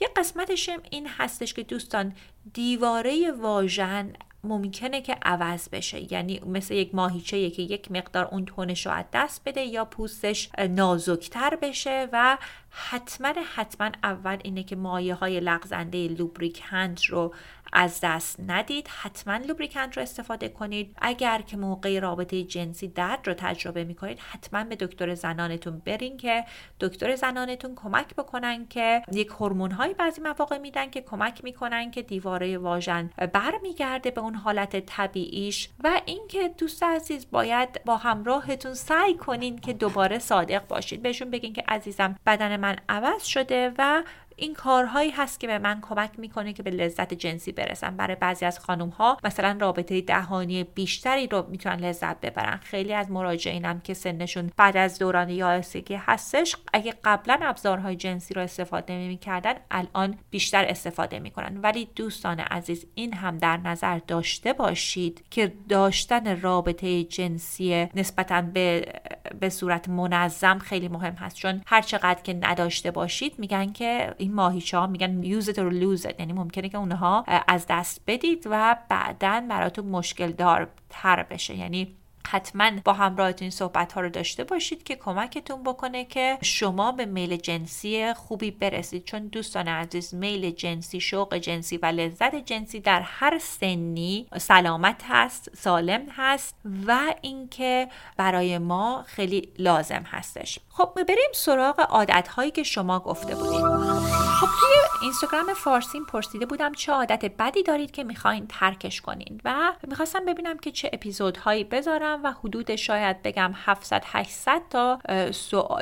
یه 0.00 0.08
قسمتش 0.16 0.70
این 0.90 1.08
هستش 1.08 1.54
که 1.54 1.62
دوستان 1.62 2.14
دیواره 2.54 3.32
واژن 3.32 4.12
ممکنه 4.44 5.00
که 5.00 5.16
عوض 5.22 5.68
بشه. 5.68 6.12
یعنی 6.12 6.40
مثل 6.40 6.74
یک 6.74 6.94
ماهیچه 6.94 7.50
که 7.50 7.62
یک 7.62 7.92
مقدار 7.92 8.24
اون 8.24 8.44
تونش 8.44 8.86
رو 8.86 8.92
از 8.92 9.04
دست 9.12 9.42
بده 9.46 9.60
یا 9.60 9.84
پوستش 9.84 10.50
نازکتر 10.68 11.56
بشه 11.62 12.08
و 12.12 12.38
حتما 12.70 13.32
حتما 13.54 13.90
اول 14.02 14.38
اینه 14.44 14.62
که 14.62 14.76
مایه 14.76 15.14
های 15.14 15.40
لغزنده 15.40 16.08
لوبریکند 16.08 17.00
رو 17.08 17.34
از 17.72 18.00
دست 18.02 18.40
ندید 18.46 18.88
حتما 18.88 19.36
لوبریکند 19.36 19.96
رو 19.96 20.02
استفاده 20.02 20.48
کنید. 20.48 20.96
اگر 21.00 21.42
که 21.46 21.56
موقع 21.56 21.98
رابطه 21.98 22.42
جنسی 22.42 22.88
درد 22.88 23.28
رو 23.28 23.34
تجربه 23.34 23.84
می‌کنید 23.84 24.18
حتما 24.18 24.64
به 24.64 24.76
دکتر 24.76 25.14
زنانتون 25.14 25.82
برین 25.84 26.16
که 26.16 26.44
دکتر 26.80 27.16
زنانتون 27.16 27.74
کمک 27.74 28.14
بکنن 28.14 28.66
که 28.66 29.02
یک 29.12 29.28
هورمون 29.28 29.70
های 29.70 29.94
بعضی 29.94 30.20
مواقع 30.20 30.58
میدن 30.58 30.90
که 30.90 31.00
کمک 31.00 31.44
می‌کنن 31.44 31.90
که 31.90 32.02
دیواره 32.02 32.58
واژن 32.58 33.10
برمیگرده 33.32 34.10
به 34.10 34.20
اون 34.20 34.34
حالت 34.34 34.86
طبیعیش. 34.86 35.68
و 35.84 36.00
اینکه 36.04 36.48
دوست 36.58 36.82
عزیز 36.82 37.26
باید 37.30 37.84
با 37.84 37.96
همراهتون 37.96 38.74
سعی 38.74 39.14
کنین 39.14 39.58
که 39.58 39.72
دوباره 39.72 40.18
صادق 40.18 40.66
باشید. 40.66 41.02
بهشون 41.02 41.30
بگین 41.30 41.52
که 41.52 41.64
عزیزم 41.68 42.16
بدن 42.26 42.56
من 42.56 42.76
عوض 42.88 43.24
شده 43.24 43.72
و 43.78 44.02
این 44.38 44.54
کارهایی 44.54 45.10
هست 45.10 45.40
که 45.40 45.46
به 45.46 45.58
من 45.58 45.80
کمک 45.80 46.10
می‌کنه 46.18 46.52
که 46.52 46.62
به 46.62 46.70
لذت 46.70 47.14
جنسی 47.14 47.52
برسم. 47.52 47.96
برای 47.96 48.16
بعضی 48.16 48.44
از 48.44 48.58
خانم 48.58 48.88
ها 48.88 49.18
مثلا 49.24 49.56
رابطه 49.60 50.00
دهانی 50.00 50.64
بیشتری 50.64 51.26
رو 51.26 51.46
می‌تونن 51.48 51.76
لذت 51.76 52.20
ببرن. 52.20 52.56
خیلی 52.62 52.94
از 52.94 53.10
مراجعینم 53.10 53.80
که 53.80 53.94
سنشون 53.94 54.50
بعد 54.56 54.76
از 54.76 54.98
دوران 54.98 55.28
یائسگی 55.28 55.94
هستش 55.94 56.56
اگه 56.72 56.94
قبلا 57.04 57.38
ابزارهای 57.42 57.96
جنسی 57.96 58.34
رو 58.34 58.42
استفاده 58.42 58.94
نمی‌کردن 58.94 59.54
الان 59.70 60.18
بیشتر 60.30 60.64
استفاده 60.64 61.18
می‌کنن. 61.18 61.60
ولی 61.62 61.88
دوستان 61.96 62.40
عزیز 62.40 62.86
این 62.94 63.14
هم 63.14 63.38
در 63.38 63.56
نظر 63.56 63.98
داشته 64.06 64.52
باشید 64.52 65.24
که 65.30 65.52
داشتن 65.68 66.40
رابطه 66.40 67.04
جنسی 67.04 67.88
نسبتا 67.94 68.42
به 68.42 68.92
به 69.40 69.48
صورت 69.48 69.88
منظم 69.88 70.58
خیلی 70.58 70.88
مهم 70.88 71.14
هست. 71.14 71.36
چون 71.36 71.62
هر 71.66 71.82
چقدر 71.82 72.22
که 72.22 72.34
نداشته 72.34 72.90
باشید 72.90 73.38
میگن 73.38 73.72
که 73.72 74.14
این 74.26 74.34
ماهیچه 74.34 74.78
ها 74.78 74.86
میگن 74.86 75.40
or 75.40 75.72
lose 75.72 76.02
it 76.02 76.14
یعنی 76.18 76.32
ممکنه 76.32 76.68
که 76.68 76.78
اونها 76.78 77.24
از 77.48 77.66
دست 77.68 78.00
بدید 78.06 78.46
و 78.50 78.76
بعدا 78.88 79.46
براتون 79.48 79.86
مشکل 79.86 80.32
دار 80.32 80.68
تر 80.90 81.22
بشه. 81.22 81.56
یعنی 81.56 81.96
حتما 82.26 82.70
با 82.84 82.92
همراهتون 82.92 83.44
این 83.44 83.50
صحبت 83.50 83.92
ها 83.92 84.00
رو 84.00 84.08
داشته 84.08 84.44
باشید 84.44 84.82
که 84.82 84.96
کمکتون 84.96 85.62
بکنه 85.62 86.04
که 86.04 86.38
شما 86.42 86.92
به 86.92 87.04
میل 87.04 87.36
جنسی 87.36 88.14
خوبی 88.14 88.50
برسید. 88.50 89.04
چون 89.04 89.26
دوستان 89.26 89.68
عزیز 89.68 90.14
میل 90.14 90.50
جنسی 90.50 91.00
شوق 91.00 91.34
جنسی 91.34 91.76
و 91.76 91.86
لذت 91.86 92.34
جنسی 92.34 92.80
در 92.80 93.00
هر 93.00 93.38
سنی 93.38 94.26
سلامت 94.38 95.02
هست 95.08 95.56
سالم 95.56 96.02
هست 96.10 96.54
و 96.86 97.14
اینکه 97.22 97.88
برای 98.16 98.58
ما 98.58 99.04
خیلی 99.06 99.48
لازم 99.58 100.02
هستش. 100.06 100.58
خب 100.68 100.90
بریم 101.08 101.30
سراغ 101.34 101.80
عادت 101.80 102.28
هایی 102.28 102.50
که 102.50 102.62
شما 102.62 103.00
گفته 103.00 103.34
بودید. 103.34 103.95
خب 104.40 104.46
توی 104.46 104.76
اینستاگرام 105.02 105.54
فارسیم 105.54 106.04
پرسیده 106.04 106.46
بودم 106.46 106.72
چه 106.72 106.92
عادت 106.92 107.24
بدی 107.38 107.62
دارید 107.62 107.90
که 107.90 108.04
می‌خواین 108.04 108.46
ترکش 108.46 109.00
کنین 109.00 109.40
و 109.44 109.72
می‌خواستم 109.88 110.24
ببینم 110.24 110.58
که 110.58 110.70
چه 110.70 110.90
اپیزودهایی 110.92 111.64
بذارم 111.64 112.24
و 112.24 112.32
حدود 112.32 112.76
شاید 112.76 113.22
بگم 113.22 113.52
700 113.54 114.02
800 114.06 114.62
تا 114.70 114.98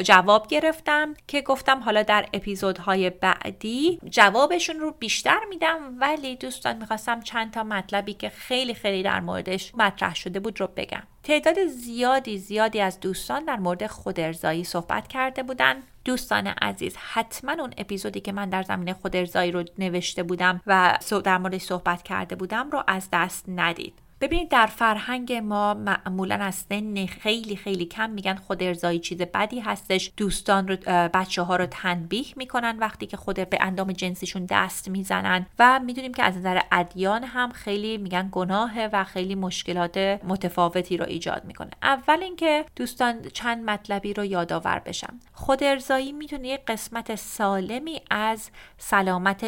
جواب 0.02 0.46
گرفتم 0.46 1.14
که 1.28 1.42
گفتم 1.42 1.80
حالا 1.82 2.02
در 2.02 2.26
اپیزودهای 2.32 3.10
بعدی 3.10 4.00
جوابشون 4.10 4.80
رو 4.80 4.90
بیشتر 4.90 5.40
میدم 5.48 5.96
ولی 6.00 6.36
دوستان 6.36 6.76
می‌خواستم 6.76 7.20
چند 7.20 7.52
تا 7.52 7.62
مطلبی 7.62 8.14
که 8.14 8.28
خیلی 8.28 8.74
خیلی 8.74 9.02
در 9.02 9.20
موردش 9.20 9.74
مطرح 9.74 10.14
شده 10.14 10.40
بود 10.40 10.60
رو 10.60 10.68
بگم. 10.76 11.02
تعداد 11.22 11.66
زیادی 11.66 12.38
زیادی 12.38 12.80
از 12.80 13.00
دوستان 13.00 13.44
در 13.44 13.56
مورد 13.56 13.86
خودارضایی 13.86 14.64
صحبت 14.64 15.08
کرده 15.08 15.42
بودن. 15.42 15.82
دوستان 16.04 16.46
عزیز 16.46 16.96
حتما 16.96 17.52
اون 17.52 17.74
اپیزودی 17.78 18.20
که 18.20 18.32
من 18.32 18.48
در 18.48 18.62
زمینه 18.62 18.92
خود 18.92 19.16
ارزایی 19.16 19.52
رو 19.52 19.64
نوشته 19.78 20.22
بودم 20.22 20.60
و 20.66 20.98
در 21.24 21.38
مورد 21.38 21.58
صحبت 21.58 22.02
کرده 22.02 22.36
بودم 22.36 22.70
رو 22.70 22.84
از 22.86 23.08
دست 23.12 23.44
ندید. 23.48 24.03
ببینید 24.24 24.48
در 24.48 24.66
فرهنگ 24.66 25.32
ما 25.32 25.74
معمولا 25.74 26.34
از 26.34 26.54
سن 26.54 27.06
خیلی 27.06 27.56
خیلی 27.56 27.84
کم 27.84 28.10
میگن 28.10 28.34
خود 28.34 28.62
ارزایی 28.62 28.98
چیز 28.98 29.18
بدی 29.18 29.60
هستش. 29.60 30.12
دوستان 30.16 30.68
رو 30.68 30.76
بچه 31.14 31.42
ها 31.42 31.56
رو 31.56 31.66
تنبیه 31.66 32.24
می‌کنن 32.37 32.78
وقتی 32.78 33.06
که 33.06 33.16
خود 33.16 33.37
به 33.37 33.58
اندام 33.60 33.92
جنسیشون 33.92 34.46
دست 34.50 34.88
می‌زنن 34.88 35.46
و 35.58 35.80
می‌دونیم 35.84 36.14
که 36.14 36.22
از 36.22 36.37
نظر 36.37 36.60
ادیان 36.72 37.24
هم 37.24 37.52
خیلی 37.52 37.98
میگن 37.98 38.28
گناهه 38.32 38.88
و 38.92 39.04
خیلی 39.04 39.34
مشکلات 39.34 39.98
متفاوتی 40.24 40.96
رو 40.96 41.04
ایجاد 41.04 41.44
می‌کنه. 41.44 41.70
اول 41.82 42.22
اینکه 42.22 42.64
دوستان 42.76 43.22
چند 43.32 43.70
مطلبی 43.70 44.14
رو 44.14 44.24
یادآور 44.24 44.78
بشم. 44.78 45.20
خود 45.32 45.64
ارزایی 45.64 46.12
می‌تونه 46.12 46.48
یک 46.48 46.60
قسمت 46.66 47.14
سالمی 47.14 48.00
از 48.10 48.50
سلامت 48.78 49.44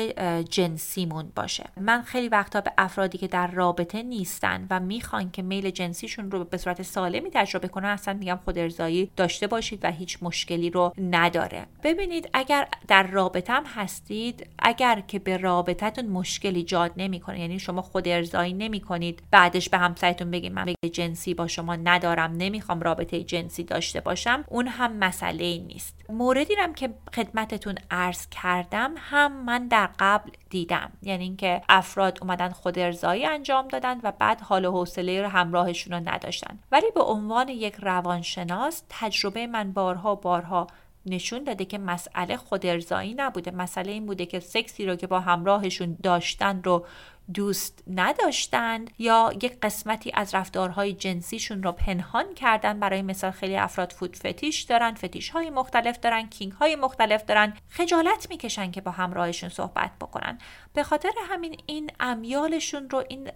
جنسیمون 0.51 1.33
باشه. 1.37 1.65
من 1.81 2.03
خیلی 2.03 2.29
وقتا 2.29 2.61
به 2.61 2.73
افرادی 2.79 3.19
که 3.19 3.29
در 3.29 3.47
رابطه 3.47 4.03
نیستن 4.03 4.66
و 4.71 4.81
می‌خوان 4.81 5.31
که 5.31 5.43
میل 5.43 5.71
جنسیشون 5.71 6.31
رو 6.31 6.45
به 6.45 6.57
صورت 6.57 6.83
سالمی 6.83 7.31
تجربه 7.31 7.69
کنن 7.69 7.89
اصلا 7.89 8.15
میگم 8.15 8.41
خود 8.45 8.59
ارزایی 8.59 9.11
داشته 9.17 9.47
باشید 9.47 9.81
و 9.83 9.91
هیچ 9.91 10.19
مشکلی 10.23 10.71
رو 10.71 10.93
نداره. 11.11 11.67
ببینید 11.83 12.31
اگر 12.33 12.69
در 12.89 13.03
رابطه 13.03 13.53
هم 13.53 13.65
هستید 13.67 14.47
اگر 14.59 15.01
که 15.01 15.19
به 15.19 15.37
رابطتون 15.37 16.07
مشکل 16.07 16.57
ایجاد 16.57 16.93
نمی‌کنه 16.97 17.41
یعنی 17.41 17.59
شما 17.59 17.83
خود 17.83 18.09
ارزایی 18.09 18.53
نمی‌کنید 18.53 19.23
بعدش 19.31 19.69
به 19.69 19.79
همسرتون 19.79 20.31
بگید 20.31 20.53
من 20.53 20.75
جنسی 20.93 21.35
با 21.35 21.47
شما 21.47 21.77
ندارم 21.77 22.33
نمی‌خوام 22.33 22.81
رابطه 22.81 23.23
جنسی 23.23 23.65
داشته 23.65 24.01
باشم 24.01 24.45
اون 24.49 24.69
هم 24.69 24.97
مسئله 24.97 25.45
ای 25.45 25.59
نیست. 25.59 25.96
موردی 26.09 26.55
هم 26.55 26.75
که 26.75 26.95
خدمتتون 27.14 27.75
عرض 27.90 28.29
کردم 28.29 28.95
هم 28.97 29.45
من 29.45 29.69
در 29.69 29.90
قبل 29.99 30.31
دیدم. 30.51 30.92
یعنی 31.03 31.25
اینکه 31.25 31.62
افراد 31.69 32.19
اومدن 32.23 32.49
خود 32.49 32.79
ارزایی 32.79 33.27
انجام 33.27 33.69
دادن 33.69 34.01
و 34.03 34.12
بعد 34.12 34.40
حال 34.40 34.64
و 34.64 34.73
حوصله 34.73 35.23
رو 35.23 35.29
همراهشون 35.29 35.92
رو 35.92 36.09
نداشتن. 36.09 36.59
ولی 36.73 36.90
به 36.95 37.03
عنوان 37.03 37.49
یک 37.49 37.75
روانشناس 37.75 38.83
تجربه 38.88 39.47
من 39.47 39.73
بارها 39.73 40.14
بارها 40.14 40.66
نشون 41.07 41.45
داده 41.45 41.64
که 41.64 41.79
مسئله 41.79 42.37
خود 42.37 42.66
ارزایی 42.66 43.14
نبوده. 43.14 43.51
مسئله 43.51 43.92
این 43.92 44.07
بوده 44.07 44.27
که 44.27 44.40
سکسی 44.40 44.87
رو 44.87 44.97
که 44.97 45.07
با 45.07 45.21
همراهشون 45.21 45.97
داشتن 46.03 46.62
رو 46.62 46.87
دوست 47.35 47.83
نداشتند 47.95 48.91
یا 48.99 49.33
یک 49.43 49.61
قسمتی 49.62 50.11
از 50.15 50.35
رفتارهای 50.35 50.93
جنسیشون 50.93 51.62
رو 51.62 51.73
پنهان 51.73 52.35
کردن 52.35 52.81
برای 52.81 53.03
مثال 53.03 53.31
خیلی 53.31 53.57
افراد 53.57 53.93
فود 53.93 54.17
فتیش 54.17 54.62
دارن 54.62 54.95
فتیش 54.95 55.31
های 55.31 55.51
مختلف 55.51 55.99
دارن 56.01 56.29
کینگ 56.29 56.53
های 56.53 56.77
مختلف 56.77 57.25
دارن 57.25 57.57
خجالت 57.69 58.27
می‌کشن 58.31 58.71
که 58.71 58.81
با 58.81 58.91
همراهشون 58.91 59.49
صحبت 59.49 59.91
بکنن. 60.01 60.39
به 60.77 60.83
خاطر 60.83 61.11
همین 61.29 61.57
این 61.67 61.91
امیالشون 62.01 62.91
رو 62.91 63.05
این 63.09 63.31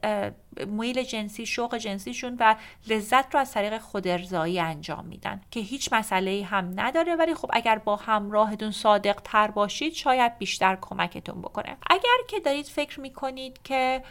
میل 0.67 1.03
جنسی 1.03 1.47
شوق 1.47 1.77
جنسیشون 1.77 2.37
و 2.41 2.57
لذت 2.87 3.35
رو 3.35 3.41
از 3.41 3.53
طریق 3.53 3.79
خودارضایی 3.79 4.61
انجام 4.61 5.05
میدن 5.05 5.41
که 5.51 5.61
هیچ 5.61 5.93
مسئله 5.93 6.45
هم 6.45 6.73
نداره. 6.77 7.17
ولی 7.17 7.35
خب 7.35 7.51
اگر 7.53 7.79
با 7.79 7.97
همراهتون 7.97 8.71
صادق 8.71 9.21
تر 9.25 9.51
باشید 9.51 9.93
شاید 9.93 10.39
بیشتر 10.39 10.79
کمکتون 10.81 11.43
بکنه. 11.43 11.77
اگر 11.91 12.19
که 12.29 12.41
دارید 12.41 12.67
فکر 12.67 13.01
می‌کنید 13.01 13.61
که 13.65 14.03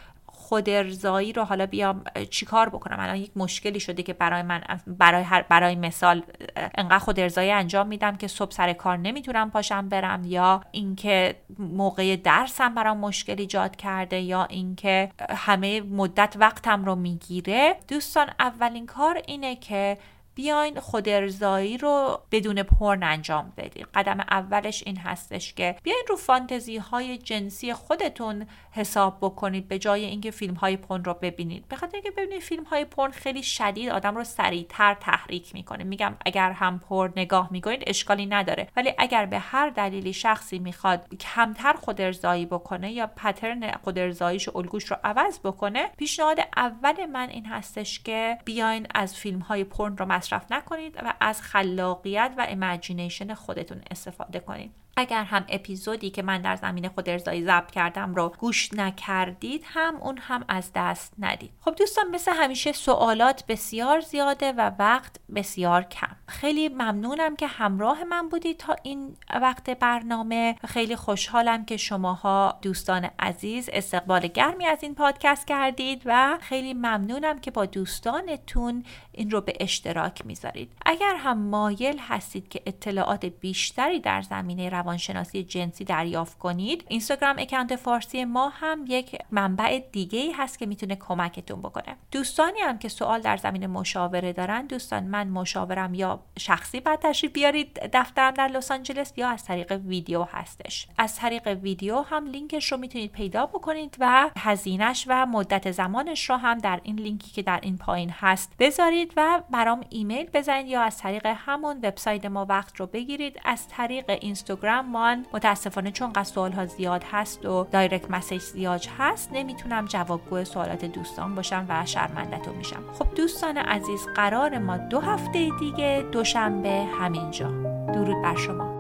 خودارضایی 0.50 1.34
رو 1.34 1.44
حالا 1.44 1.66
بیام 1.66 2.04
چیکار 2.30 2.70
بکنم؟ 2.70 3.00
الان 3.00 3.16
یک 3.16 3.32
مشکلی 3.36 3.80
شده 3.80 4.04
که 4.04 4.14
برای 4.14 4.42
من 4.42 4.62
برای 4.88 5.24
هر 5.24 5.42
برای 5.42 5.76
مثال 5.76 6.24
انقدر 6.56 7.00
خودارضایی 7.00 7.52
انجام 7.52 7.88
میدم 7.88 8.16
که 8.16 8.28
صبح 8.28 8.52
سر 8.52 8.74
کار 8.74 8.98
نمی‌تونم 8.98 9.52
پاشم 9.52 9.90
برم 9.90 10.22
یا 10.26 10.62
اینکه 10.72 11.36
موقع 11.60 12.16
درسم 12.16 12.76
برام 12.76 12.98
مشکل 12.98 13.36
ایجاد 13.38 13.76
کرده 13.76 14.20
یا 14.20 14.44
اینکه 14.44 15.12
همه 15.30 15.82
مدت 15.82 16.36
وقتم 16.40 16.86
رو 16.86 16.96
می‌گیره. 16.96 17.76
دوستان 17.88 18.30
اولین 18.40 18.86
کار 18.86 19.22
اینه 19.28 19.56
که 19.56 19.98
بیاین 20.40 20.80
خودارضایی 20.80 21.78
رو 21.78 22.20
بدون 22.32 22.64
پرن 22.64 23.04
انجام 23.04 23.54
بدید 23.58 23.88
قدم 23.96 24.20
اولش 24.20 24.84
این 24.86 24.98
هستش 24.98 25.54
که 25.54 25.76
بیاین 25.84 26.04
رو 26.10 26.16
فانتزی 26.16 26.78
های 26.78 27.18
جنسی 27.18 27.74
خودتون 27.74 28.48
حساب 28.72 29.18
بکنید 29.22 29.68
به 29.68 29.80
جای 29.80 30.06
اینکه 30.06 30.32
فیلم 30.32 30.54
های 30.54 30.78
پرن 30.78 31.04
رو 31.04 31.14
ببینید. 31.14 31.68
به 31.68 31.76
خاطر 31.76 31.94
اینکه 31.94 32.12
ببینید 32.12 32.42
فیلم 32.42 32.64
های 32.64 32.86
پرن 32.86 33.12
خیلی 33.12 33.44
شدید 33.44 33.90
آدم 33.90 34.16
رو 34.16 34.24
سریعتر 34.24 34.94
تحریک 34.94 35.54
می‌کنه. 35.54 35.84
میگم 35.84 36.16
اگر 36.26 36.52
هم 36.52 36.80
پرن 36.80 37.12
نگاه 37.16 37.48
می‌کنید 37.52 37.84
اشکالی 37.88 38.26
نداره. 38.26 38.68
ولی 38.76 38.94
اگر 38.98 39.26
به 39.26 39.40
هر 39.40 39.70
دلیلی 39.70 40.14
شخصی 40.14 40.60
می‌خواد 40.60 41.16
کمتر 41.16 41.74
خودارضایی 41.74 42.46
بکنه 42.46 42.92
یا 42.92 43.08
pattern 43.08 43.72
خودارضاییش 43.84 44.48
و 44.48 44.58
الگوش 44.58 44.86
رو 44.86 44.98
عوض 45.04 45.40
بکنه 45.40 45.90
پیشنهاد 45.98 46.40
اول 46.56 47.06
من 47.06 47.30
این 47.30 47.46
هستش 47.46 48.00
که 48.00 48.38
بیاین 48.46 48.88
از 48.96 49.16
فیلم 49.16 49.40
های 49.40 49.64
پرن 49.64 49.98
رو 49.98 50.06
مصرف 50.06 50.29
نکنید 50.50 50.98
و 51.04 51.14
از 51.20 51.42
خلاقیت 51.42 52.32
و 52.38 52.42
imagination 52.42 53.34
خودتون 53.34 53.82
استفاده 53.92 54.40
کنید. 54.40 54.72
اگر 55.00 55.24
هم 55.24 55.46
اپیزودی 55.50 56.10
که 56.10 56.22
من 56.22 56.42
در 56.42 56.56
زمین 56.56 56.88
خود 56.88 57.10
ارزایی 57.10 57.44
ضبط 57.44 57.72
کردم 57.72 58.16
رو 58.16 58.34
گوش 58.40 58.74
نکردید 58.74 59.64
هم 59.66 59.96
اون 59.96 60.18
هم 60.18 60.46
از 60.48 60.72
دست 60.76 61.14
ندید. 61.20 61.52
خب 61.62 61.76
دوستان 61.76 62.06
مثل 62.12 62.32
همیشه 62.32 62.72
سوالات 62.72 63.44
بسیار 63.48 64.00
زیاده 64.00 64.52
و 64.52 64.72
وقت 64.80 65.20
بسیار 65.36 65.84
کم. 65.84 66.16
خیلی 66.28 66.70
ممنونم 66.70 67.36
که 67.36 67.48
همراه 67.48 68.04
من 68.04 68.30
بودید 68.30 68.58
تا 68.58 68.76
این 68.84 69.18
وقت 69.42 69.70
برنامه 69.70 70.56
خیلی 70.68 70.96
خوشحالم 70.96 71.66
که 71.66 71.78
شماها 71.78 72.60
دوستان 72.62 73.10
عزیز 73.20 73.70
استقبال 73.74 74.28
گرمی 74.28 74.66
از 74.66 74.84
این 74.84 74.96
پادکست 74.96 75.48
کردید 75.48 76.02
و 76.06 76.38
خیلی 76.42 76.74
ممنونم 76.74 77.40
که 77.40 77.52
با 77.52 77.66
دوستانتون 77.66 78.84
این 79.20 79.32
رو 79.32 79.42
به 79.42 79.54
اشتراک 79.60 80.26
می‌ذارید. 80.26 80.72
اگر 80.86 81.16
هم 81.18 81.38
مایل 81.38 82.00
هستید 82.00 82.50
که 82.50 82.62
اطلاعات 82.66 83.26
بیشتری 83.26 84.00
در 84.00 84.22
زمینه 84.22 84.70
روانشناسی 84.70 85.44
جنسی 85.44 85.84
دریافت 85.84 86.38
کنید 86.38 86.86
اینستاگرام 86.88 87.36
اکانت 87.40 87.76
فارسی 87.76 88.26
ما 88.26 88.50
هم 88.50 88.86
یک 88.88 89.18
منبع 89.32 89.80
دیگه 89.92 90.20
ای 90.20 90.32
هست 90.32 90.60
که 90.60 90.66
می‌تونه 90.66 90.96
کمکتون 90.96 91.60
بکنه. 91.60 91.96
دوستانی 92.12 92.60
هم 92.60 92.78
که 92.78 92.90
سوال 92.90 93.22
در 93.22 93.38
زمین 93.38 93.68
مشاوره 93.68 94.34
دارن 94.34 94.66
دوستان 94.66 95.04
من 95.04 95.28
مشاوره‌م 95.28 95.94
یا 95.94 96.20
شخصی 96.40 96.80
باید 96.80 97.00
تشریف 97.00 97.32
بیارید 97.32 97.80
دفترم 97.94 98.34
در 98.34 98.48
لس 98.48 98.72
آنجلس 98.72 99.14
یا 99.18 99.30
از 99.30 99.44
طریق 99.44 99.72
ویدیو 99.72 100.24
هستش. 100.24 100.88
از 100.98 101.16
طریق 101.16 101.48
ویدیو 101.48 102.02
هم 102.02 102.26
لینکش 102.26 102.72
رو 102.72 102.78
می‌تونید 102.78 103.12
پیدا 103.12 103.46
بکنید 103.46 103.96
و 104.00 104.30
هزینهش 104.38 105.06
و 105.08 105.26
مدت 105.26 105.72
زمانش 105.72 106.30
رو 106.30 106.36
هم 106.36 106.58
در 106.58 106.80
این 106.84 107.00
لینکی 107.00 107.32
که 107.32 107.42
در 107.42 107.60
این 107.64 107.78
پایین 107.78 108.10
هست 108.10 108.54
بذارید. 108.60 109.09
و 109.18 109.42
برام 109.50 109.82
ایمیل 109.90 110.30
بزنید 110.34 110.68
یا 110.68 110.82
از 110.82 110.98
طریق 110.98 111.26
همون 111.26 111.78
وبسایت 111.84 112.26
ما 112.26 112.46
وقت 112.50 112.76
رو 112.76 112.88
بگیرید. 112.88 113.40
از 113.46 113.68
طریق 113.68 114.10
اینستاگرام 114.10 114.86
من 114.92 115.26
متاسفانه 115.34 115.92
چون 115.92 116.14
قصد 116.14 116.34
سوال 116.34 116.52
ها 116.52 116.66
زیاد 116.66 117.04
هست 117.12 117.46
و 117.46 117.68
direct 117.72 118.12
message 118.12 118.42
زیاد 118.42 118.86
هست 118.98 119.30
نمی‌تونم 119.34 119.86
جوابگو 119.86 120.44
سوالات 120.44 120.86
دوستان 120.86 121.36
باشم 121.36 121.66
و 121.70 121.86
شرمندتون 121.86 122.56
میشم. 122.56 122.84
خب 123.00 123.16
دوستان 123.16 123.58
عزیز 123.58 124.08
قرار 124.16 124.58
ما 124.58 124.78
دو 124.78 125.00
هفته 125.00 125.50
دیگه 125.60 126.06
دوشنبه 126.12 126.88
همینجا. 127.00 127.50
درود 127.94 128.24
بر 128.24 128.36
شما. 128.36 128.79